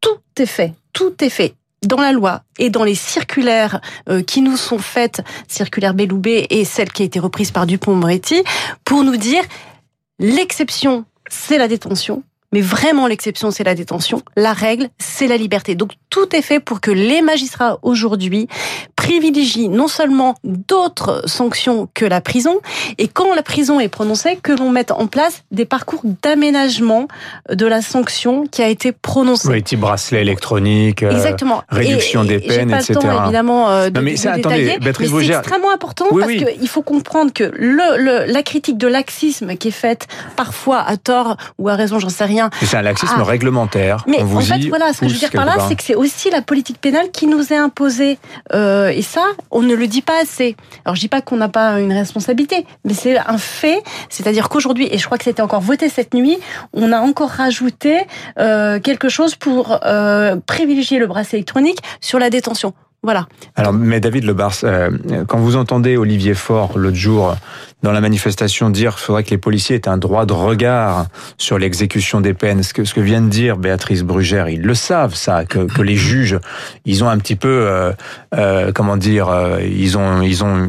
tout 0.00 0.20
est 0.38 0.46
fait, 0.46 0.74
tout 0.92 1.14
est 1.20 1.30
fait 1.30 1.54
dans 1.86 2.00
la 2.00 2.12
loi 2.12 2.42
et 2.58 2.70
dans 2.70 2.84
les 2.84 2.94
circulaires 2.94 3.80
euh, 4.08 4.22
qui 4.22 4.42
nous 4.42 4.56
sont 4.56 4.78
faites, 4.78 5.22
circulaire 5.46 5.94
Belloubet 5.94 6.46
et 6.50 6.64
celle 6.64 6.92
qui 6.92 7.02
a 7.02 7.04
été 7.04 7.18
reprise 7.20 7.50
par 7.50 7.66
Dupont-Moretti, 7.66 8.42
pour 8.84 9.04
nous 9.04 9.16
dire 9.16 9.42
l'exception, 10.18 11.04
c'est 11.28 11.58
la 11.58 11.68
détention, 11.68 12.22
mais 12.52 12.60
vraiment 12.60 13.06
l'exception, 13.06 13.50
c'est 13.50 13.64
la 13.64 13.74
détention. 13.74 14.22
La 14.36 14.52
règle, 14.52 14.88
c'est 14.98 15.26
la 15.26 15.36
liberté. 15.36 15.74
Donc 15.74 15.92
tout 16.10 16.34
est 16.34 16.42
fait 16.42 16.60
pour 16.60 16.80
que 16.80 16.90
les 16.90 17.22
magistrats 17.22 17.78
aujourd'hui 17.82 18.48
privilégient 18.96 19.68
non 19.68 19.88
seulement 19.88 20.34
d'autres 20.44 21.22
sanctions 21.26 21.88
que 21.94 22.04
la 22.04 22.20
prison, 22.20 22.60
et 22.98 23.08
quand 23.08 23.34
la 23.34 23.42
prison 23.42 23.80
est 23.80 23.88
prononcée, 23.88 24.38
que 24.42 24.52
l'on 24.52 24.70
mette 24.70 24.90
en 24.90 25.06
place 25.06 25.44
des 25.50 25.64
parcours 25.64 26.02
d'aménagement 26.22 27.08
de 27.50 27.66
la 27.66 27.82
sanction 27.82 28.46
qui 28.46 28.62
a 28.62 28.68
été 28.68 28.92
prononcée. 28.92 29.48
Oui, 29.48 29.62
type 29.62 29.80
bracelet 29.80 30.20
électronique, 30.20 31.02
euh, 31.02 31.10
Exactement. 31.10 31.62
réduction 31.68 32.24
des 32.24 32.38
peines, 32.38 32.70
pas 32.70 32.80
etc. 32.80 32.94
Le 32.94 33.00
temps, 33.00 33.24
évidemment, 33.24 33.70
euh, 33.70 33.90
de, 33.90 34.00
mais 34.00 34.16
c'est 34.16 34.28
extrêmement 34.28 35.72
important 35.72 36.06
parce 36.10 36.32
qu'il 36.32 36.68
faut 36.68 36.82
comprendre 36.82 37.32
que 37.32 37.50
le, 37.54 38.30
la 38.30 38.42
critique 38.42 38.78
de 38.78 38.88
laxisme 38.88 39.56
qui 39.56 39.68
est 39.68 39.72
faite 39.72 40.06
parfois 40.36 40.80
à 40.80 40.96
tort 40.96 41.36
ou 41.58 41.68
à 41.68 41.74
raison, 41.74 41.98
j'en 41.98 42.08
sais 42.08 42.24
rien, 42.24 42.37
c'est 42.62 42.76
un 42.76 42.82
laxisme 42.82 43.14
ah. 43.18 43.24
réglementaire. 43.24 44.04
Mais 44.06 44.22
en 44.22 44.40
fait, 44.40 44.68
voilà, 44.68 44.92
ce 44.92 45.00
que 45.00 45.08
je 45.08 45.14
veux 45.14 45.18
dire 45.18 45.30
par 45.30 45.44
là, 45.44 45.56
c'est 45.68 45.76
que 45.76 45.82
c'est 45.82 45.94
aussi 45.94 46.30
la 46.30 46.42
politique 46.42 46.80
pénale 46.80 47.10
qui 47.12 47.26
nous 47.26 47.52
est 47.52 47.56
imposée. 47.56 48.18
Euh, 48.52 48.88
et 48.88 49.02
ça, 49.02 49.24
on 49.50 49.62
ne 49.62 49.74
le 49.74 49.86
dit 49.86 50.02
pas 50.02 50.20
assez. 50.22 50.56
Alors, 50.84 50.96
je 50.96 51.00
dis 51.00 51.08
pas 51.08 51.20
qu'on 51.20 51.36
n'a 51.36 51.48
pas 51.48 51.80
une 51.80 51.92
responsabilité, 51.92 52.66
mais 52.84 52.94
c'est 52.94 53.18
un 53.18 53.38
fait. 53.38 53.82
C'est-à-dire 54.08 54.48
qu'aujourd'hui, 54.48 54.88
et 54.90 54.98
je 54.98 55.06
crois 55.06 55.18
que 55.18 55.24
c'était 55.24 55.42
encore 55.42 55.60
voté 55.60 55.88
cette 55.88 56.14
nuit, 56.14 56.38
on 56.72 56.92
a 56.92 57.00
encore 57.00 57.30
rajouté 57.30 58.00
euh, 58.38 58.80
quelque 58.80 59.08
chose 59.08 59.34
pour 59.34 59.78
euh, 59.84 60.36
privilégier 60.46 60.98
le 60.98 61.06
bracelet 61.06 61.38
électronique 61.38 61.78
sur 62.00 62.18
la 62.18 62.30
détention. 62.30 62.72
Voilà. 63.04 63.28
Alors, 63.54 63.72
mais 63.72 64.00
David 64.00 64.24
Lebars, 64.24 64.56
euh, 64.64 64.90
quand 65.28 65.38
vous 65.38 65.54
entendez 65.54 65.96
Olivier 65.96 66.34
Faure 66.34 66.76
l'autre 66.76 66.96
jour 66.96 67.36
dans 67.84 67.92
la 67.92 68.00
manifestation 68.00 68.70
dire 68.70 68.96
qu'il 68.96 69.04
faudrait 69.04 69.22
que 69.22 69.30
les 69.30 69.38
policiers 69.38 69.76
aient 69.76 69.88
un 69.88 69.98
droit 69.98 70.26
de 70.26 70.32
regard 70.32 71.06
sur 71.36 71.58
l'exécution 71.58 72.20
des 72.20 72.34
peines, 72.34 72.64
ce 72.64 72.74
que, 72.74 72.84
ce 72.84 72.94
que 72.94 73.00
vient 73.00 73.20
de 73.20 73.28
dire 73.28 73.56
Béatrice 73.56 74.02
Brugère, 74.02 74.48
ils 74.48 74.62
le 74.62 74.74
savent 74.74 75.14
ça, 75.14 75.44
que, 75.44 75.60
que 75.60 75.80
les 75.80 75.94
juges, 75.94 76.40
ils 76.86 77.04
ont 77.04 77.08
un 77.08 77.18
petit 77.18 77.36
peu, 77.36 77.48
euh, 77.48 77.92
euh, 78.34 78.72
comment 78.74 78.96
dire, 78.96 79.30
ils 79.62 79.96
ont, 79.96 80.22
ils 80.22 80.42
ont 80.42 80.68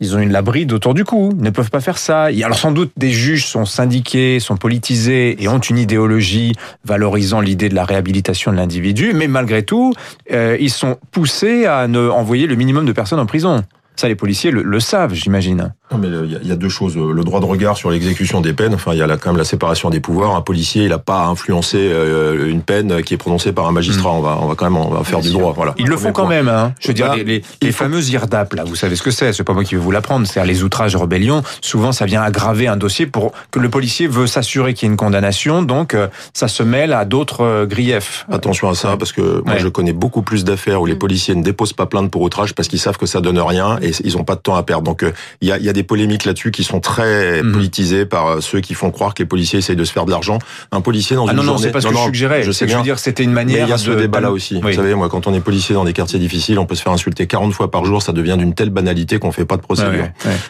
ils 0.00 0.16
ont 0.16 0.18
une 0.18 0.32
la 0.32 0.42
bride 0.42 0.72
autour 0.72 0.94
du 0.94 1.04
cou. 1.04 1.32
Ne 1.36 1.50
peuvent 1.50 1.70
pas 1.70 1.80
faire 1.80 1.98
ça. 1.98 2.24
Alors 2.24 2.58
sans 2.58 2.72
doute 2.72 2.92
des 2.96 3.10
juges 3.10 3.46
sont 3.46 3.64
syndiqués, 3.64 4.40
sont 4.40 4.56
politisés 4.56 5.42
et 5.42 5.48
ont 5.48 5.58
une 5.58 5.78
idéologie 5.78 6.54
valorisant 6.84 7.40
l'idée 7.40 7.68
de 7.68 7.74
la 7.74 7.84
réhabilitation 7.84 8.50
de 8.50 8.56
l'individu, 8.56 9.12
mais 9.14 9.28
malgré 9.28 9.62
tout, 9.62 9.92
euh, 10.32 10.56
ils 10.58 10.70
sont 10.70 10.96
poussés 11.10 11.66
à 11.66 11.86
ne 11.86 12.08
envoyer 12.08 12.46
le 12.46 12.54
minimum 12.54 12.86
de 12.86 12.92
personnes 12.92 13.20
en 13.20 13.26
prison. 13.26 13.62
Ça, 13.96 14.08
les 14.08 14.14
policiers 14.14 14.50
le, 14.50 14.80
savent, 14.80 15.12
j'imagine. 15.12 15.74
Non, 15.92 15.98
mais 15.98 16.08
il 16.08 16.46
y, 16.46 16.52
a 16.52 16.56
deux 16.56 16.68
choses. 16.68 16.96
Le 16.96 17.22
droit 17.22 17.40
de 17.40 17.44
regard 17.44 17.76
sur 17.76 17.90
l'exécution 17.90 18.40
des 18.40 18.54
peines. 18.54 18.72
Enfin, 18.72 18.92
il 18.92 18.98
y 18.98 19.02
a 19.02 19.16
quand 19.16 19.30
même 19.30 19.36
la 19.36 19.44
séparation 19.44 19.90
des 19.90 20.00
pouvoirs. 20.00 20.36
Un 20.36 20.40
policier, 20.40 20.84
il 20.84 20.88
n'a 20.88 20.98
pas 20.98 21.24
à 21.24 21.26
influencer 21.26 21.78
euh, 21.78 22.48
une 22.48 22.62
peine 22.62 23.02
qui 23.02 23.12
est 23.14 23.18
prononcée 23.18 23.52
par 23.52 23.66
un 23.66 23.72
magistrat. 23.72 24.10
Mm. 24.10 24.16
On 24.16 24.20
va, 24.20 24.38
on 24.40 24.46
va 24.46 24.54
quand 24.54 24.64
même, 24.64 24.76
on 24.76 24.88
va 24.88 25.04
faire 25.04 25.20
du 25.20 25.30
droit. 25.32 25.52
Voilà. 25.54 25.74
Ils 25.78 25.86
le 25.86 25.96
font 25.96 26.12
quand 26.12 26.26
même. 26.26 26.48
Hein. 26.48 26.72
Je 26.80 26.88
veux 26.88 26.94
dire, 26.94 27.08
bah, 27.08 27.16
les, 27.16 27.42
les, 27.60 27.72
fameuses 27.72 28.08
IRDAP, 28.08 28.54
là, 28.54 28.64
vous 28.64 28.76
savez 28.76 28.96
ce 28.96 29.02
que 29.02 29.10
c'est. 29.10 29.32
C'est 29.32 29.44
pas 29.44 29.52
moi 29.52 29.64
qui 29.64 29.74
vais 29.74 29.80
vous 29.80 29.90
l'apprendre. 29.90 30.26
C'est-à-dire 30.26 30.50
les 30.50 30.62
outrages 30.62 30.96
rébellions. 30.96 31.42
Souvent, 31.60 31.92
ça 31.92 32.06
vient 32.06 32.22
aggraver 32.22 32.68
un 32.68 32.76
dossier 32.76 33.06
pour 33.06 33.32
que 33.50 33.58
le 33.58 33.68
policier 33.68 34.06
veut 34.06 34.26
s'assurer 34.26 34.72
qu'il 34.72 34.86
y 34.86 34.88
ait 34.88 34.92
une 34.92 34.96
condamnation. 34.96 35.62
Donc, 35.62 35.92
euh, 35.92 36.06
ça 36.32 36.48
se 36.48 36.62
mêle 36.62 36.92
à 36.92 37.04
d'autres 37.04 37.42
euh, 37.42 37.66
griefs. 37.66 38.26
Attention 38.30 38.70
à 38.70 38.74
ça, 38.74 38.96
parce 38.96 39.12
que 39.12 39.42
moi, 39.44 39.58
je 39.58 39.68
connais 39.68 39.92
beaucoup 39.92 40.22
plus 40.22 40.44
d'affaires 40.44 40.80
où 40.80 40.86
les 40.86 40.94
mm. 40.94 40.98
policiers 40.98 41.34
ne 41.34 41.42
déposent 41.42 41.72
pas 41.72 41.86
plainte 41.86 42.10
pour 42.10 42.22
outrage 42.22 42.54
parce 42.54 42.68
qu'ils 42.68 42.80
savent 42.80 42.96
que 42.96 43.06
ça 43.06 43.20
donne 43.20 43.38
rien 43.38 43.78
et 43.82 43.89
ils 44.04 44.16
n'ont 44.16 44.24
pas 44.24 44.36
de 44.36 44.40
temps 44.40 44.56
à 44.56 44.62
donc 44.80 45.02
euh, 45.02 45.12
il 45.40 45.48
y, 45.48 45.52
a, 45.52 45.58
y, 45.58 45.68
a, 45.68 45.72
des 45.72 45.82
polémiques 45.82 46.24
là-dessus 46.24 46.50
qui 46.50 46.62
sont 46.62 46.80
très 46.80 47.42
mhm. 47.42 47.52
politisées 47.52 48.06
par 48.06 48.26
euh, 48.26 48.40
ceux 48.40 48.60
qui 48.60 48.74
font 48.74 48.90
croire 48.90 49.14
que 49.14 49.22
les 49.22 49.26
policiers 49.26 49.58
essayent 49.58 49.76
de 49.76 49.84
se 49.84 49.92
faire 49.92 50.04
de 50.04 50.10
l'argent. 50.10 50.38
Un 50.70 50.80
policier 50.80 51.16
dans 51.16 51.26
ah 51.26 51.32
une 51.32 51.38
non, 51.38 51.42
journée... 51.42 51.56
non, 51.56 51.62
c'est 51.62 51.72
pas 51.72 51.80
ce 51.80 51.88
que 51.88 51.94
je 51.94 52.04
suggérais. 52.04 52.42
Je 52.42 52.52
sais 52.52 52.68
je 52.68 52.76
veux 52.76 52.82
dire, 52.82 52.98
c'était 52.98 53.24
une 53.24 53.32
manière. 53.32 53.58
Mais 53.58 53.66
il 53.66 53.70
y 53.70 53.72
a 53.72 53.78
ce 53.78 53.90
débat-là 53.90 54.30
aussi. 54.30 54.60
Vous 54.60 54.72
savez, 54.72 54.94
moi, 54.94 55.08
quand 55.08 55.26
on 55.26 55.34
est 55.34 55.40
policier 55.40 55.74
dans 55.74 55.84
des 55.84 55.92
quartiers 55.92 56.18
difficiles, 56.18 56.58
on 56.58 56.66
peut 56.66 56.74
se 56.74 56.82
faire 56.82 56.92
insulter 56.92 57.26
40 57.26 57.52
fois 57.52 57.70
par 57.70 57.84
jour. 57.84 58.02
Ça 58.02 58.12
devient 58.12 58.36
d'une 58.38 58.54
telle 58.54 58.70
banalité 58.70 59.18
qu'on 59.18 59.32
fait 59.32 59.44
pas 59.44 59.56
de 59.56 59.62
procédure. 59.62 60.08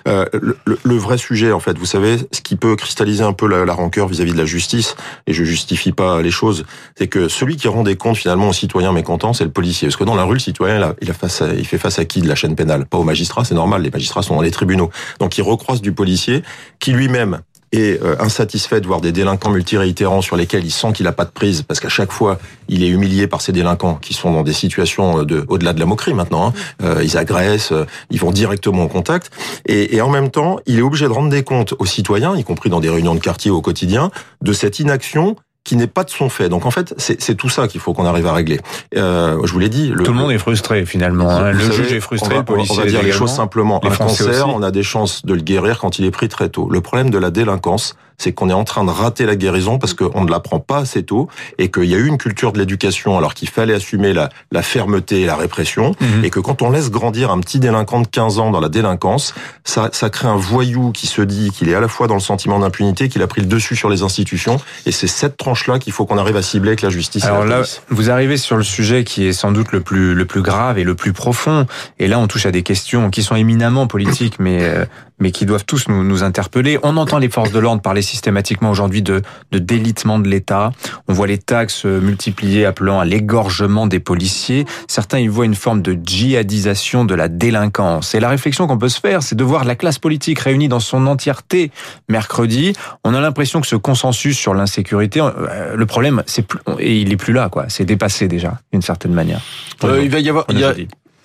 Euh, 0.08 0.26
le, 0.32 0.56
le, 0.82 0.96
vrai 0.96 1.16
sujet, 1.16 1.52
en 1.52 1.60
fait, 1.60 1.78
vous 1.78 1.86
savez, 1.86 2.16
ce 2.32 2.40
qui 2.40 2.56
peut 2.56 2.76
cristalliser 2.76 3.22
un 3.22 3.32
peu 3.32 3.46
la, 3.46 3.64
la 3.64 3.72
rancœur 3.72 4.08
vis-à-vis 4.08 4.32
de 4.32 4.38
la 4.38 4.44
justice, 4.44 4.96
et 5.26 5.32
je 5.32 5.44
justifie 5.44 5.92
pas 5.92 6.20
les 6.20 6.30
choses, 6.30 6.64
c'est 6.96 7.08
que 7.08 7.28
celui 7.28 7.56
qui 7.56 7.68
rend 7.68 7.82
des 7.82 7.96
comptes 7.96 8.16
finalement 8.16 8.48
aux 8.48 8.52
citoyens 8.52 8.92
mécontents, 8.92 9.32
c'est 9.32 9.44
le 9.44 9.50
policier. 9.50 9.88
Parce 9.88 9.96
que 9.96 10.04
dans 10.04 10.14
la 10.14 10.24
rue, 10.24 10.34
le 10.34 10.40
citoyen, 10.40 10.94
il, 11.00 11.10
a 11.10 11.14
face 11.14 11.42
il 11.56 11.66
fait 11.66 11.78
face 11.78 11.98
à 11.98 12.04
qui 12.04 12.20
de 12.20 12.28
la 12.28 12.34
chaîne 12.34 12.54
pénale? 12.54 12.86
Pas 12.86 12.98
aux 12.98 13.04
magistrats, 13.20 13.44
c'est 13.44 13.54
normal. 13.54 13.82
Les 13.82 13.90
magistrats 13.90 14.22
sont 14.22 14.34
dans 14.34 14.42
les 14.42 14.50
tribunaux. 14.50 14.90
Donc 15.18 15.36
il 15.36 15.42
recroise 15.42 15.82
du 15.82 15.92
policier 15.92 16.42
qui 16.78 16.92
lui-même 16.92 17.40
est 17.72 18.02
euh, 18.02 18.16
insatisfait 18.18 18.80
de 18.80 18.86
voir 18.86 19.00
des 19.00 19.12
délinquants 19.12 19.50
multiréitérants 19.50 20.22
sur 20.22 20.36
lesquels 20.36 20.64
il 20.64 20.72
sent 20.72 20.92
qu'il 20.92 21.04
n'a 21.04 21.12
pas 21.12 21.24
de 21.24 21.30
prise, 21.30 21.62
parce 21.62 21.78
qu'à 21.78 21.88
chaque 21.88 22.10
fois, 22.10 22.40
il 22.68 22.82
est 22.82 22.88
humilié 22.88 23.28
par 23.28 23.42
ces 23.42 23.52
délinquants 23.52 23.94
qui 23.94 24.12
sont 24.12 24.32
dans 24.32 24.42
des 24.42 24.54
situations 24.54 25.22
de 25.22 25.44
au-delà 25.48 25.72
de 25.72 25.78
la 25.78 25.86
moquerie 25.86 26.14
maintenant. 26.14 26.48
Hein. 26.48 26.52
Euh, 26.82 27.04
ils 27.04 27.16
agressent, 27.16 27.74
ils 28.10 28.18
vont 28.18 28.32
directement 28.32 28.82
en 28.82 28.88
contact, 28.88 29.30
et, 29.66 29.94
et 29.94 30.00
en 30.00 30.08
même 30.08 30.30
temps, 30.30 30.58
il 30.66 30.78
est 30.78 30.82
obligé 30.82 31.06
de 31.06 31.12
rendre 31.12 31.30
des 31.30 31.44
comptes 31.44 31.74
aux 31.78 31.86
citoyens, 31.86 32.34
y 32.36 32.42
compris 32.42 32.70
dans 32.70 32.80
des 32.80 32.90
réunions 32.90 33.14
de 33.14 33.20
quartier 33.20 33.52
au 33.52 33.60
quotidien, 33.60 34.10
de 34.42 34.52
cette 34.52 34.80
inaction 34.80 35.36
qui 35.64 35.76
n'est 35.76 35.86
pas 35.86 36.04
de 36.04 36.10
son 36.10 36.28
fait. 36.28 36.48
Donc 36.48 36.66
en 36.66 36.70
fait, 36.70 36.94
c'est 36.96 37.34
tout 37.34 37.48
ça 37.48 37.68
qu'il 37.68 37.80
faut 37.80 37.92
qu'on 37.92 38.06
arrive 38.06 38.26
à 38.26 38.32
régler. 38.32 38.60
Euh, 38.96 39.38
je 39.44 39.52
vous 39.52 39.58
l'ai 39.58 39.68
dit. 39.68 39.88
Le, 39.88 40.02
tout 40.02 40.12
le 40.12 40.18
monde 40.18 40.32
est 40.32 40.38
frustré 40.38 40.86
finalement. 40.86 41.30
Hein. 41.30 41.52
Le 41.52 41.70
juge 41.70 41.92
est 41.92 42.00
frustré, 42.00 42.36
on 42.36 42.42
va, 42.42 42.62
On 42.70 42.74
va 42.74 42.86
dire 42.86 43.02
les 43.02 43.12
choses 43.12 43.32
simplement. 43.32 43.84
Un 43.84 43.90
cancer, 43.90 44.48
on 44.48 44.62
a 44.62 44.70
des 44.70 44.82
chances 44.82 45.24
de 45.24 45.34
le 45.34 45.42
guérir 45.42 45.78
quand 45.78 45.98
il 45.98 46.04
est 46.04 46.10
pris 46.10 46.28
très 46.28 46.48
tôt. 46.48 46.68
Le 46.70 46.80
problème 46.80 47.10
de 47.10 47.18
la 47.18 47.30
délinquance, 47.30 47.94
c'est 48.20 48.32
qu'on 48.32 48.50
est 48.50 48.54
en 48.54 48.64
train 48.64 48.84
de 48.84 48.90
rater 48.90 49.24
la 49.24 49.34
guérison 49.34 49.78
parce 49.78 49.94
qu'on 49.94 50.24
ne 50.24 50.30
l'apprend 50.30 50.60
pas 50.60 50.78
assez 50.78 51.02
tôt 51.02 51.28
et 51.56 51.70
qu'il 51.70 51.84
y 51.84 51.94
a 51.94 51.96
eu 51.96 52.06
une 52.06 52.18
culture 52.18 52.52
de 52.52 52.58
l'éducation 52.58 53.16
alors 53.16 53.32
qu'il 53.32 53.48
fallait 53.48 53.72
assumer 53.72 54.12
la, 54.12 54.28
la, 54.52 54.60
fermeté 54.60 55.22
et 55.22 55.26
la 55.26 55.36
répression 55.36 55.94
mhm. 55.98 56.24
et 56.24 56.28
que 56.28 56.38
quand 56.38 56.60
on 56.60 56.70
laisse 56.70 56.90
grandir 56.90 57.30
un 57.30 57.40
petit 57.40 57.58
délinquant 57.58 58.00
de 58.00 58.06
15 58.06 58.38
ans 58.38 58.50
dans 58.50 58.60
la 58.60 58.68
délinquance, 58.68 59.34
ça, 59.64 59.88
ça 59.92 60.10
crée 60.10 60.28
un 60.28 60.36
voyou 60.36 60.92
qui 60.92 61.06
se 61.06 61.22
dit 61.22 61.50
qu'il 61.50 61.70
est 61.70 61.74
à 61.74 61.80
la 61.80 61.88
fois 61.88 62.08
dans 62.08 62.14
le 62.14 62.20
sentiment 62.20 62.58
d'impunité, 62.58 63.08
qu'il 63.08 63.22
a 63.22 63.26
pris 63.26 63.40
le 63.40 63.46
dessus 63.46 63.74
sur 63.74 63.88
les 63.88 64.02
institutions 64.02 64.60
et 64.84 64.92
c'est 64.92 65.06
cette 65.06 65.38
tranche-là 65.38 65.78
qu'il 65.78 65.94
faut 65.94 66.04
qu'on 66.04 66.18
arrive 66.18 66.36
à 66.36 66.42
cibler 66.42 66.70
avec 66.70 66.82
la 66.82 66.90
justice. 66.90 67.24
Alors 67.24 67.46
et 67.46 67.48
la 67.48 67.60
là, 67.60 67.66
vous 67.88 68.10
arrivez 68.10 68.36
sur 68.36 68.58
le 68.58 68.64
sujet 68.64 69.04
qui 69.04 69.26
est 69.26 69.32
sans 69.32 69.50
doute 69.50 69.72
le 69.72 69.80
plus, 69.80 70.12
le 70.12 70.24
plus 70.26 70.42
grave 70.42 70.78
et 70.78 70.84
le 70.84 70.94
plus 70.94 71.14
profond 71.14 71.66
et 71.98 72.06
là 72.06 72.18
on 72.18 72.26
touche 72.26 72.44
à 72.44 72.50
des 72.50 72.62
questions 72.62 73.08
qui 73.08 73.22
sont 73.22 73.34
éminemment 73.34 73.86
politiques 73.86 74.36
mais, 74.38 74.58
euh, 74.60 74.84
mais 75.20 75.30
qui 75.30 75.46
doivent 75.46 75.64
tous 75.64 75.88
nous, 75.88 76.02
nous 76.02 76.22
interpeller. 76.22 76.78
On 76.82 76.96
entend 76.96 77.18
les 77.18 77.28
forces 77.28 77.52
de 77.52 77.58
l'ordre 77.58 77.82
parler 77.82 78.02
systématiquement 78.02 78.70
aujourd'hui 78.70 79.02
de, 79.02 79.22
de 79.52 79.58
délitement 79.58 80.18
de 80.18 80.28
l'État. 80.28 80.72
On 81.08 81.12
voit 81.12 81.26
les 81.26 81.38
taxes 81.38 81.84
multipliées 81.84 82.64
appelant 82.64 82.98
à 82.98 83.04
l'égorgement 83.04 83.86
des 83.86 84.00
policiers. 84.00 84.64
Certains 84.88 85.18
y 85.18 85.28
voient 85.28 85.44
une 85.44 85.54
forme 85.54 85.82
de 85.82 85.96
djihadisation 86.02 87.04
de 87.04 87.14
la 87.14 87.28
délinquance. 87.28 88.14
Et 88.14 88.20
la 88.20 88.28
réflexion 88.28 88.66
qu'on 88.66 88.78
peut 88.78 88.88
se 88.88 89.00
faire, 89.00 89.22
c'est 89.22 89.36
de 89.36 89.44
voir 89.44 89.64
la 89.64 89.76
classe 89.76 89.98
politique 89.98 90.40
réunie 90.40 90.68
dans 90.68 90.80
son 90.80 91.06
entièreté 91.06 91.70
mercredi. 92.08 92.72
On 93.04 93.14
a 93.14 93.20
l'impression 93.20 93.60
que 93.60 93.66
ce 93.66 93.76
consensus 93.76 94.38
sur 94.38 94.54
l'insécurité, 94.54 95.20
euh, 95.20 95.76
le 95.76 95.86
problème, 95.86 96.22
c'est 96.26 96.42
plus, 96.42 96.60
et 96.78 97.00
il 97.00 97.12
est 97.12 97.16
plus 97.16 97.32
là, 97.32 97.48
quoi. 97.48 97.66
C'est 97.68 97.84
dépassé 97.84 98.28
déjà, 98.28 98.58
d'une 98.72 98.82
certaine 98.82 99.12
manière. 99.12 99.40
Euh, 99.84 100.02
il 100.02 100.10
va 100.10 100.20
y 100.20 100.28
avoir, 100.28 100.44
il 100.50 100.58
y 100.58 100.64
a, 100.64 100.74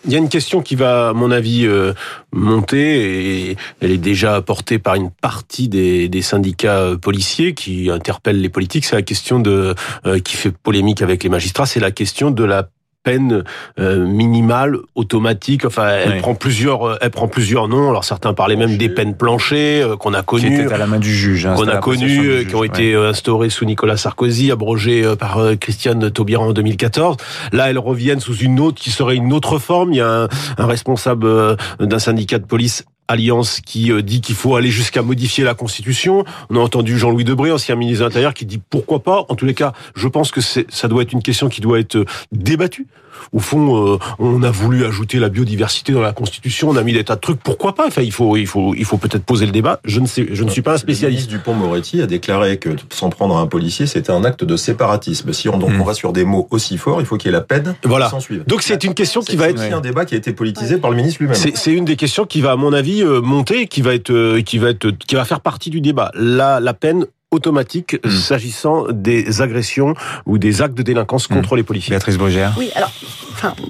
il 0.06 0.12
y 0.12 0.16
a 0.16 0.20
une 0.20 0.30
question 0.30 0.62
qui 0.62 0.76
va, 0.76 1.10
à 1.10 1.14
mon 1.14 1.32
avis, 1.32 1.66
euh, 1.66 1.94
monter 2.32 3.50
et 3.50 3.58
elle 3.82 3.92
est 3.92 3.98
déjà 3.98 4.42
portée 4.42 4.80
par 4.80 4.96
une 4.96 5.10
partie 5.10 5.68
des, 5.68 6.22
syndicats 6.22 6.80
euh, 6.80 6.98
policiers 6.98 7.54
qui 7.54 7.90
interpellent 7.90 8.42
les 8.42 8.50
politiques. 8.50 8.86
C'est 8.86 8.96
la 8.96 9.02
question 9.02 9.40
de 9.40 9.76
euh, 10.06 10.20
qui 10.20 10.36
fait 10.36 10.52
polémique 10.52 11.02
avec 11.02 11.24
les 11.24 11.30
magistrats. 11.30 11.66
C'est 11.66 11.80
la 11.80 11.92
question 11.92 12.32
de 12.32 12.44
la 12.44 12.70
peine 13.06 13.44
euh, 13.80 14.06
minimale 14.06 14.78
automatique. 14.96 15.64
Enfin, 15.64 15.88
elle 15.88 16.18
prend 16.18 16.36
plusieurs, 16.36 16.86
euh, 16.86 16.98
elle 17.00 17.12
prend 17.12 17.30
plusieurs 17.30 17.70
noms. 17.70 17.90
Alors 17.90 18.04
certains 18.04 18.34
parlaient 18.34 18.58
même 18.58 18.76
des 18.76 18.90
peines 18.90 19.16
planchées 19.16 19.82
euh, 19.82 19.96
qu'on 19.96 20.14
a 20.14 20.24
connues, 20.24 20.48
qui 20.48 20.62
étaient 20.62 20.74
à 20.74 20.78
la 20.78 20.88
main 20.88 21.00
du 21.00 21.16
juge, 21.16 21.46
hein, 21.46 21.54
qu'on 21.56 21.68
a 21.68 21.78
connues, 21.78 22.46
qui 22.46 22.56
ont 22.56 22.64
été 22.64 22.96
instaurées 22.96 23.50
sous 23.50 23.64
Nicolas 23.64 23.96
Sarkozy, 23.96 24.52
abrogées 24.52 25.16
par 25.18 25.40
Christiane 25.62 26.12
Taubira 26.12 26.44
en 26.44 26.52
2014. 26.52 27.16
Là, 27.54 27.70
elles 27.70 27.80
reviennent 27.80 28.20
sous 28.20 28.36
une 28.36 28.60
autre 28.60 28.82
qui 28.82 28.90
serait 28.90 29.16
une 29.16 29.32
autre 29.32 29.60
forme. 29.60 29.94
Il 29.94 29.98
y 29.98 30.02
a 30.02 30.24
un, 30.24 30.28
un 30.58 30.66
responsable 30.66 31.56
d'un 31.80 32.00
syndicat 32.00 32.40
de 32.40 32.46
police 32.46 32.84
Alliance 33.08 33.62
qui 33.62 33.92
dit 34.04 34.22
qu'il 34.22 34.36
faut 34.36 34.56
aller 34.56 34.70
jusqu'à 34.70 35.02
modifier 35.02 35.44
la 35.44 35.54
Constitution. 35.54 36.24
On 36.50 36.56
a 36.56 36.60
entendu 36.60 36.98
Jean-Louis 36.98 37.24
Debré, 37.24 37.52
ancien 37.52 37.76
ministre 37.76 38.02
de 38.02 38.06
l'Intérieur, 38.06 38.34
qui 38.34 38.46
dit 38.46 38.62
pourquoi 38.70 39.04
pas. 39.04 39.26
En 39.30 39.36
tous 39.36 39.46
les 39.46 39.54
cas, 39.54 39.74
je 39.96 40.08
pense 40.08 40.32
que 40.32 40.42
ça 40.42 40.88
doit 40.88 41.04
être 41.04 41.14
une 41.14 41.22
question 41.24 41.50
qui 41.50 41.62
doit 41.62 41.80
être 41.80 42.04
débattue 42.32 42.88
au 43.32 43.40
fond, 43.40 43.94
euh, 43.94 43.98
on 44.20 44.44
a 44.44 44.52
voulu 44.52 44.86
ajouter 44.86 45.20
la 45.20 45.30
biodiversité 45.30 45.94
dans 45.94 46.02
la 46.02 46.14
Constitution, 46.14 46.70
on 46.70 46.76
a 46.76 46.84
mis 46.84 46.94
des 46.94 47.04
tas 47.04 47.16
de 47.16 47.22
trucs. 47.22 47.40
Pourquoi 47.42 47.76
pas? 47.76 47.88
Enfin, 47.88 48.02
il 48.02 48.12
faut, 48.12 48.38
il 48.38 48.48
faut, 48.48 48.74
il 48.76 48.86
faut 48.86 48.98
peut-être 48.98 49.24
poser 49.24 49.46
le 49.46 49.52
débat. 49.52 49.80
Je 49.86 50.00
ne 50.00 50.08
sais, 50.08 50.28
je 50.32 50.44
ne 50.44 50.50
suis 50.50 50.62
pas 50.62 50.74
un 50.74 50.78
spécialiste. 50.78 51.32
Le 51.32 51.38
Dupont-Moretti 51.38 52.02
a 52.02 52.08
déclaré 52.08 52.58
que 52.58 52.70
s'en 52.90 53.10
prendre 53.10 53.38
à 53.38 53.42
un 53.42 53.48
policier, 53.48 53.88
c'était 53.88 54.12
un 54.12 54.24
acte 54.24 54.44
de 54.44 54.56
séparatisme. 54.56 55.34
Si 55.34 55.50
on, 55.50 55.58
donc 55.58 55.72
hmm. 55.72 55.82
on 55.82 55.84
va 55.84 55.94
sur 55.94 56.14
des 56.14 56.24
mots 56.26 56.48
aussi 56.52 56.78
forts, 56.78 57.02
il 57.02 57.06
faut 57.06 57.18
qu'il 57.18 57.32
y 57.32 57.34
ait 57.34 57.38
la 57.38 57.42
peine 57.42 57.76
voilà. 57.84 58.06
qui 58.06 58.12
s'en 58.12 58.20
suive. 58.20 58.44
Donc 58.48 58.62
c'est 58.62 58.84
une 58.84 58.94
question 58.94 59.22
qui 59.22 59.36
va 59.36 59.50
être 59.50 59.62
un 59.62 59.82
débat 59.82 60.06
qui 60.06 60.16
a 60.16 60.18
été 60.18 60.34
politisé 60.34 60.78
par 60.78 60.92
le 60.92 60.98
ministre 60.98 61.22
lui-même. 61.22 61.36
C'est 61.36 61.74
une 61.74 61.86
des 61.86 61.96
questions 61.96 62.26
qui 62.26 62.42
va, 62.42 62.52
à 62.52 62.56
mon 62.56 62.74
avis, 62.74 63.02
euh, 63.02 63.22
monter, 63.22 63.68
qui 63.68 63.82
va 63.82 63.94
être, 63.94 64.12
euh, 64.12 64.42
qui 64.42 64.58
va 64.58 64.70
être, 64.70 64.92
qui 64.92 65.16
va 65.16 65.26
faire 65.26 65.42
partie 65.42 65.70
du 65.70 65.82
débat. 65.82 66.12
La, 66.16 66.60
la 66.60 66.74
peine 66.74 67.06
automatique 67.36 67.98
hmm. 68.04 68.10
s'agissant 68.10 68.86
des 68.92 69.42
agressions 69.42 69.94
ou 70.26 70.38
des 70.38 70.62
actes 70.62 70.76
de 70.76 70.84
délinquance 70.84 71.28
contre 71.28 71.54
hmm. 71.54 71.58
les 71.58 71.64
policiers. 71.64 71.92
Béatrice 71.92 72.18
Brugère. 72.18 72.56
Oui, 72.58 72.72
alors, 72.76 72.92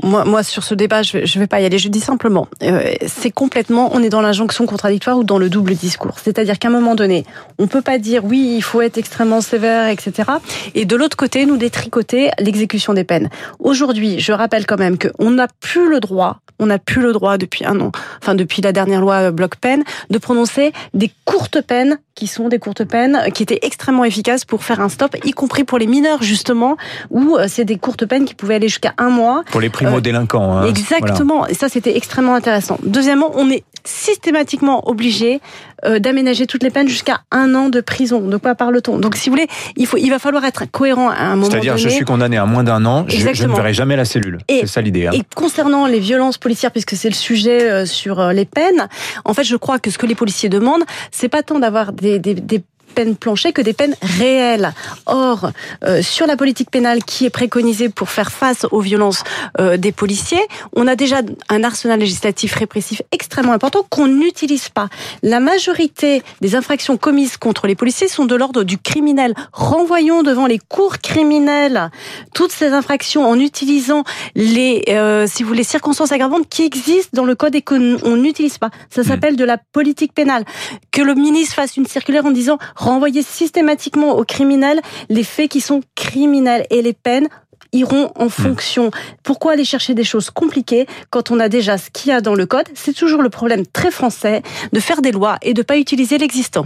moi, 0.03 0.25
moi, 0.25 0.43
sur 0.43 0.63
ce 0.63 0.75
débat, 0.75 1.01
je 1.01 1.17
vais, 1.17 1.25
vais 1.25 1.47
pas 1.47 1.59
y 1.59 1.65
aller. 1.65 1.77
Je 1.77 1.89
dis 1.89 1.99
simplement, 1.99 2.47
euh, 2.63 2.93
c'est 3.07 3.31
complètement, 3.31 3.89
on 3.93 4.01
est 4.01 4.09
dans 4.09 4.21
l'injonction 4.21 4.65
contradictoire 4.65 5.17
ou 5.17 5.23
dans 5.23 5.37
le 5.37 5.49
double 5.49 5.75
discours. 5.75 6.15
C'est-à-dire 6.23 6.59
qu'à 6.59 6.67
un 6.67 6.71
moment 6.71 6.95
donné, 6.95 7.25
on 7.57 7.67
peut 7.67 7.81
pas 7.81 7.97
dire 7.97 8.23
oui, 8.25 8.53
il 8.55 8.61
faut 8.61 8.81
être 8.81 8.97
extrêmement 8.97 9.41
sévère, 9.41 9.89
etc. 9.89 10.29
Et 10.73 10.85
de 10.85 10.95
l'autre 10.95 11.17
côté, 11.17 11.45
nous 11.45 11.57
détricoter 11.57 12.29
l'exécution 12.39 12.93
des 12.93 13.03
peines. 13.03 13.29
Aujourd'hui, 13.59 14.19
je 14.19 14.31
rappelle 14.31 14.65
quand 14.65 14.79
même 14.79 14.97
qu'on 14.97 15.31
n'a 15.31 15.47
plus 15.59 15.89
le 15.89 15.99
droit, 15.99 16.39
on 16.59 16.67
n'a 16.67 16.79
plus 16.79 17.01
le 17.01 17.11
droit 17.11 17.37
depuis 17.37 17.65
un 17.65 17.79
an, 17.79 17.91
enfin 18.21 18.35
depuis 18.35 18.61
la 18.61 18.71
dernière 18.71 19.01
loi 19.01 19.31
bloc 19.31 19.55
peine, 19.57 19.83
de 20.09 20.17
prononcer 20.17 20.71
des 20.93 21.11
courtes 21.25 21.61
peines 21.61 21.99
qui 22.15 22.27
sont 22.27 22.47
des 22.47 22.59
courtes 22.59 22.85
peines 22.85 23.19
qui 23.33 23.43
étaient 23.43 23.59
extrêmement 23.61 24.05
efficaces 24.05 24.45
pour 24.45 24.63
faire 24.63 24.79
un 24.79 24.89
stop, 24.89 25.17
y 25.25 25.31
compris 25.31 25.65
pour 25.65 25.77
les 25.77 25.87
mineurs 25.87 26.23
justement, 26.23 26.77
où 27.09 27.35
euh, 27.35 27.47
c'est 27.49 27.65
des 27.65 27.77
courtes 27.77 28.05
peines 28.05 28.25
qui 28.25 28.35
pouvaient 28.35 28.55
aller 28.55 28.69
jusqu'à 28.69 28.93
un 28.97 29.09
mois. 29.09 29.43
Primo-délinquants. 29.69 30.57
Hein. 30.57 30.67
Exactement, 30.67 31.47
et 31.47 31.53
ça 31.53 31.69
c'était 31.69 31.95
extrêmement 31.97 32.35
intéressant. 32.35 32.77
Deuxièmement, 32.83 33.31
on 33.35 33.49
est 33.49 33.63
systématiquement 33.85 34.87
obligé 34.89 35.39
euh, 35.85 35.99
d'aménager 35.99 36.47
toutes 36.47 36.63
les 36.63 36.71
peines 36.71 36.87
jusqu'à 36.87 37.21
un 37.31 37.53
an 37.55 37.69
de 37.69 37.81
prison. 37.81 38.21
De 38.21 38.37
quoi 38.37 38.55
parle-t-on? 38.55 38.97
Donc, 38.97 39.15
si 39.15 39.29
vous 39.29 39.35
voulez, 39.35 39.47
il, 39.77 39.85
faut, 39.85 39.97
il 39.97 40.09
va 40.09 40.19
falloir 40.19 40.43
être 40.45 40.65
cohérent 40.69 41.09
à 41.09 41.13
un 41.13 41.35
moment 41.35 41.47
donné. 41.47 41.51
C'est-à-dire, 41.51 41.77
je 41.77 41.89
suis 41.89 42.05
condamné 42.05 42.37
à 42.37 42.45
moins 42.45 42.63
d'un 42.63 42.83
an, 42.85 43.05
je, 43.07 43.17
je, 43.17 43.45
ne 43.45 43.53
verrai 43.53 43.73
jamais 43.73 43.95
la 43.95 44.05
cellule. 44.05 44.39
C'est 44.49 44.67
ça 44.67 44.81
l'idée. 44.81 45.07
Hein. 45.07 45.11
Et 45.13 45.21
concernant 45.35 45.85
les 45.85 45.99
violences 45.99 46.37
policières, 46.37 46.71
puisque 46.71 46.95
c'est 46.95 47.09
le 47.09 47.15
sujet 47.15 47.69
euh, 47.69 47.85
sur 47.85 48.31
les 48.31 48.45
peines, 48.45 48.87
en 49.23 49.33
fait, 49.33 49.43
je 49.43 49.55
crois 49.55 49.79
que 49.79 49.91
ce 49.91 49.97
que 49.97 50.05
les 50.05 50.15
policiers 50.15 50.49
demandent, 50.49 50.83
c'est 51.11 51.29
pas 51.29 51.43
tant 51.43 51.59
d'avoir 51.59 51.93
des, 51.93 52.19
des, 52.19 52.33
des 52.33 52.63
peines 52.95 53.15
planchées 53.15 53.53
que 53.53 53.61
des 53.61 53.73
peines 53.73 53.95
réelles. 54.01 54.73
Or, 55.05 55.51
euh, 55.83 56.01
sur 56.01 56.25
la 56.25 56.35
politique 56.35 56.71
pénale 56.71 57.03
qui 57.03 57.25
est 57.25 57.29
préconisée 57.29 57.89
pour 57.89 58.09
faire 58.09 58.31
face 58.31 58.65
aux 58.71 58.81
violences 58.81 59.23
euh, 59.59 59.77
des 59.77 59.91
policiers, 59.91 60.41
on 60.75 60.87
a 60.87 60.95
déjà 60.95 61.21
un 61.49 61.63
arsenal 61.63 61.99
législatif 61.99 62.55
répressif 62.55 63.01
extrêmement 63.11 63.53
important 63.53 63.85
qu'on 63.89 64.07
n'utilise 64.07 64.69
pas. 64.69 64.87
La 65.21 65.39
majorité 65.39 66.23
des 66.41 66.55
infractions 66.55 66.97
commises 66.97 67.37
contre 67.37 67.67
les 67.67 67.75
policiers 67.75 68.07
sont 68.07 68.25
de 68.25 68.35
l'ordre 68.35 68.63
du 68.63 68.77
criminel. 68.77 69.33
Renvoyons 69.51 70.23
devant 70.23 70.47
les 70.47 70.59
cours 70.59 70.99
criminels 70.99 71.91
toutes 72.33 72.51
ces 72.51 72.69
infractions 72.69 73.29
en 73.29 73.39
utilisant 73.39 74.03
les, 74.35 74.83
euh, 74.89 75.27
si 75.27 75.43
vous 75.43 75.49
voulez, 75.49 75.63
circonstances 75.63 76.11
aggravantes 76.11 76.47
qui 76.49 76.63
existent 76.63 77.11
dans 77.13 77.25
le 77.25 77.35
code 77.35 77.55
et 77.55 77.61
qu'on 77.61 78.15
n'utilise 78.15 78.57
pas. 78.57 78.69
Ça 78.89 79.01
hmm. 79.01 79.05
s'appelle 79.05 79.35
de 79.35 79.43
la 79.43 79.57
politique 79.57 80.13
pénale. 80.13 80.45
Que 80.91 81.01
le 81.01 81.13
ministre 81.13 81.55
fasse 81.55 81.77
une 81.77 81.85
circulaire 81.85 82.25
en 82.25 82.31
disant 82.31 82.57
renvoyer 82.85 83.23
systématiquement 83.23 84.15
aux 84.15 84.23
criminels 84.23 84.81
les 85.09 85.23
faits 85.23 85.49
qui 85.49 85.61
sont 85.61 85.81
criminels 85.95 86.65
et 86.69 86.81
les 86.81 86.93
peines 86.93 87.27
iront 87.73 88.11
en 88.15 88.25
hmm. 88.25 88.29
fonction. 88.29 88.91
Pourquoi 89.23 89.53
aller 89.53 89.65
chercher 89.65 89.93
des 89.93 90.03
choses 90.03 90.29
compliquées 90.29 90.87
quand 91.09 91.31
on 91.31 91.39
a 91.39 91.49
déjà 91.49 91.77
ce 91.77 91.89
qu'il 91.89 92.11
y 92.11 92.13
a 92.13 92.21
dans 92.21 92.35
le 92.35 92.45
code? 92.45 92.67
C'est 92.73 92.93
toujours 92.93 93.21
le 93.21 93.29
problème 93.29 93.65
très 93.65 93.91
français 93.91 94.41
de 94.71 94.79
faire 94.79 95.01
des 95.01 95.11
lois 95.11 95.37
et 95.41 95.53
de 95.53 95.61
pas 95.61 95.77
utiliser 95.77 96.17
l'existant. 96.17 96.65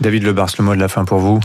David 0.00 0.22
Lebars, 0.24 0.50
le 0.58 0.64
mot 0.64 0.74
de 0.74 0.80
la 0.80 0.88
fin 0.88 1.04
pour 1.04 1.18
vous 1.18 1.40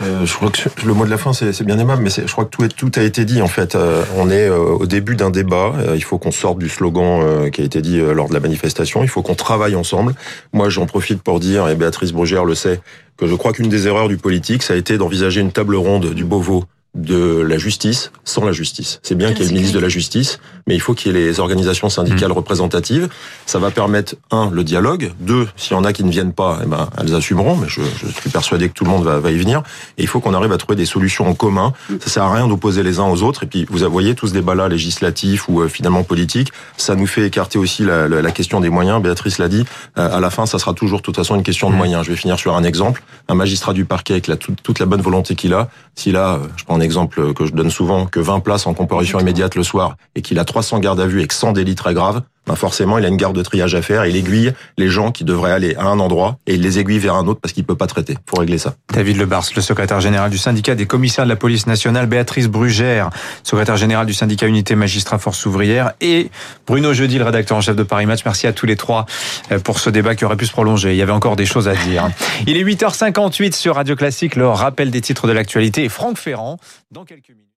euh, 0.00 0.24
je 0.24 0.34
crois 0.34 0.50
que 0.50 0.86
le 0.86 0.94
mot 0.94 1.04
de 1.04 1.10
la 1.10 1.18
fin, 1.18 1.32
c'est 1.32 1.64
bien 1.64 1.78
aimable, 1.78 2.02
mais 2.02 2.10
je 2.10 2.32
crois 2.32 2.46
que 2.46 2.50
tout, 2.50 2.66
tout 2.68 2.90
a 2.98 3.02
été 3.02 3.24
dit 3.24 3.42
en 3.42 3.48
fait. 3.48 3.74
Euh, 3.74 4.02
on 4.16 4.30
est 4.30 4.48
euh, 4.48 4.58
au 4.58 4.86
début 4.86 5.16
d'un 5.16 5.30
débat. 5.30 5.74
il 5.94 6.02
faut 6.02 6.18
qu'on 6.18 6.30
sorte 6.30 6.58
du 6.58 6.68
slogan 6.68 7.50
qui 7.50 7.60
a 7.60 7.64
été 7.64 7.82
dit 7.82 7.98
lors 7.98 8.28
de 8.28 8.34
la 8.34 8.40
manifestation. 8.40 9.02
Il 9.02 9.08
faut 9.08 9.22
qu'on 9.22 9.34
travaille 9.34 9.76
ensemble. 9.76 10.14
Moi, 10.52 10.70
j'en 10.70 10.86
profite 10.86 11.22
pour 11.22 11.40
dire, 11.40 11.68
et 11.68 11.74
Béatrice 11.74 12.12
Brugère 12.12 12.44
le 12.44 12.54
sait, 12.54 12.80
que 13.16 13.26
je 13.26 13.34
crois 13.34 13.52
qu'une 13.52 13.68
des 13.68 13.86
erreurs 13.86 14.08
du 14.08 14.16
politique, 14.16 14.62
ça 14.62 14.74
a 14.74 14.76
été 14.76 14.96
d'envisager 14.96 15.40
une 15.40 15.52
table 15.52 15.76
ronde 15.76 16.14
du 16.14 16.24
Beauvau 16.24 16.64
de 16.94 17.40
la 17.40 17.56
justice 17.56 18.12
sans 18.24 18.44
la 18.44 18.52
justice. 18.52 19.00
C'est 19.02 19.14
bien 19.14 19.32
qu'il 19.32 19.44
y 19.44 19.46
ait 19.46 19.48
le 19.48 19.54
ministre 19.54 19.74
de 19.74 19.80
la 19.80 19.88
Justice, 19.88 20.38
mais 20.66 20.74
il 20.74 20.80
faut 20.80 20.92
qu'il 20.94 21.12
y 21.12 21.14
ait 21.14 21.18
les 21.18 21.40
organisations 21.40 21.88
syndicales 21.88 22.28
mmh. 22.28 22.32
représentatives. 22.32 23.08
Ça 23.46 23.58
va 23.58 23.70
permettre, 23.70 24.14
un, 24.30 24.50
le 24.50 24.62
dialogue, 24.62 25.12
deux, 25.20 25.48
s'il 25.56 25.72
y 25.72 25.80
en 25.80 25.84
a 25.84 25.92
qui 25.92 26.04
ne 26.04 26.10
viennent 26.10 26.34
pas, 26.34 26.60
eh 26.62 26.66
ben, 26.66 26.88
elles 26.98 27.14
assumeront, 27.14 27.56
mais 27.56 27.68
je, 27.68 27.80
je 28.00 28.08
suis 28.08 28.30
persuadé 28.30 28.68
que 28.68 28.74
tout 28.74 28.84
le 28.84 28.90
monde 28.90 29.04
va, 29.04 29.20
va 29.20 29.30
y 29.30 29.38
venir. 29.38 29.62
Et 29.96 30.02
il 30.02 30.06
faut 30.06 30.20
qu'on 30.20 30.34
arrive 30.34 30.52
à 30.52 30.58
trouver 30.58 30.76
des 30.76 30.84
solutions 30.84 31.26
en 31.26 31.34
commun. 31.34 31.72
Ça 32.00 32.10
sert 32.10 32.22
à 32.24 32.34
rien 32.34 32.46
d'opposer 32.46 32.82
les 32.82 32.98
uns 32.98 33.06
aux 33.06 33.22
autres. 33.22 33.44
Et 33.44 33.46
puis, 33.46 33.66
vous 33.70 33.78
voyez, 33.90 34.14
tout 34.14 34.26
ce 34.26 34.34
débat-là 34.34 34.68
législatif 34.68 35.48
ou 35.48 35.62
euh, 35.62 35.68
finalement 35.68 36.04
politique, 36.04 36.52
ça 36.76 36.94
nous 36.94 37.06
fait 37.06 37.26
écarter 37.26 37.58
aussi 37.58 37.84
la, 37.84 38.06
la, 38.06 38.20
la 38.20 38.30
question 38.32 38.60
des 38.60 38.68
moyens. 38.68 39.02
Béatrice 39.02 39.38
l'a 39.38 39.48
dit, 39.48 39.64
euh, 39.98 40.16
à 40.16 40.20
la 40.20 40.30
fin, 40.30 40.44
ça 40.46 40.58
sera 40.58 40.74
toujours 40.74 40.98
de 40.98 41.04
toute 41.04 41.16
façon 41.16 41.36
une 41.36 41.42
question 41.42 41.70
de 41.70 41.74
mmh. 41.74 41.78
moyens. 41.78 42.04
Je 42.04 42.10
vais 42.10 42.16
finir 42.16 42.38
sur 42.38 42.54
un 42.54 42.64
exemple. 42.64 43.02
Un 43.28 43.34
magistrat 43.34 43.72
du 43.72 43.86
parquet 43.86 44.12
avec 44.14 44.26
la, 44.26 44.36
toute, 44.36 44.62
toute 44.62 44.78
la 44.78 44.86
bonne 44.86 45.00
volonté 45.00 45.34
qu'il 45.34 45.54
a, 45.54 45.70
s'il 45.94 46.16
a, 46.16 46.40
je 46.56 46.64
prends 46.64 46.81
exemple 46.82 47.32
que 47.32 47.46
je 47.46 47.52
donne 47.52 47.70
souvent, 47.70 48.06
que 48.06 48.20
20 48.20 48.40
places 48.40 48.66
en 48.66 48.74
comparution 48.74 49.18
immédiate 49.20 49.54
le 49.54 49.62
soir 49.62 49.96
et 50.14 50.22
qu'il 50.22 50.38
a 50.38 50.44
300 50.44 50.80
gardes 50.80 51.00
à 51.00 51.06
vue 51.06 51.22
et 51.22 51.26
que 51.26 51.34
100 51.34 51.52
délits 51.52 51.74
très 51.74 51.94
graves, 51.94 52.22
ben 52.46 52.56
forcément, 52.56 52.98
il 52.98 53.04
a 53.04 53.08
une 53.08 53.16
garde 53.16 53.36
de 53.36 53.42
triage 53.42 53.74
à 53.74 53.82
faire. 53.82 54.04
Il 54.04 54.16
aiguille 54.16 54.52
les 54.76 54.88
gens 54.88 55.12
qui 55.12 55.24
devraient 55.24 55.52
aller 55.52 55.76
à 55.76 55.84
un 55.84 56.00
endroit 56.00 56.38
et 56.46 56.54
il 56.54 56.62
les 56.62 56.78
aiguille 56.78 56.98
vers 56.98 57.14
un 57.14 57.26
autre 57.26 57.40
parce 57.40 57.52
qu'il 57.52 57.64
peut 57.64 57.76
pas 57.76 57.86
traiter. 57.86 58.16
Faut 58.28 58.38
régler 58.38 58.58
ça. 58.58 58.74
David 58.92 59.16
Lebars, 59.16 59.44
le 59.54 59.62
secrétaire 59.62 60.00
général 60.00 60.30
du 60.30 60.38
syndicat 60.38 60.74
des 60.74 60.86
commissaires 60.86 61.24
de 61.24 61.30
la 61.30 61.36
police 61.36 61.66
nationale, 61.66 62.06
Béatrice 62.06 62.48
Brugère, 62.48 63.10
secrétaire 63.44 63.76
général 63.76 64.06
du 64.06 64.14
syndicat 64.14 64.46
Unité 64.46 64.74
Magistrat 64.74 65.18
Force 65.18 65.46
Ouvrière 65.46 65.92
et 66.00 66.30
Bruno 66.66 66.92
Jeudi, 66.92 67.18
le 67.18 67.24
rédacteur 67.24 67.56
en 67.56 67.60
chef 67.60 67.76
de 67.76 67.84
Paris 67.84 68.06
Match. 68.06 68.20
Merci 68.24 68.46
à 68.46 68.52
tous 68.52 68.66
les 68.66 68.76
trois 68.76 69.06
euh, 69.52 69.60
pour 69.60 69.78
ce 69.78 69.90
débat 69.90 70.16
qui 70.16 70.24
aurait 70.24 70.36
pu 70.36 70.46
se 70.46 70.52
prolonger. 70.52 70.92
Il 70.92 70.96
y 70.96 71.02
avait 71.02 71.12
encore 71.12 71.36
des 71.36 71.46
choses 71.46 71.68
à 71.68 71.74
dire. 71.74 72.10
Il 72.46 72.56
est 72.56 72.64
8h58 72.64 73.54
sur 73.54 73.76
Radio 73.76 73.94
Classique, 73.94 74.34
le 74.34 74.48
rappel 74.48 74.90
des 74.90 75.00
titres 75.00 75.28
de 75.28 75.32
l'actualité 75.32 75.84
et 75.84 75.88
Franck 75.88 76.18
Ferrand 76.18 76.58
dans 76.90 77.04
quelques 77.04 77.28
minutes. 77.28 77.48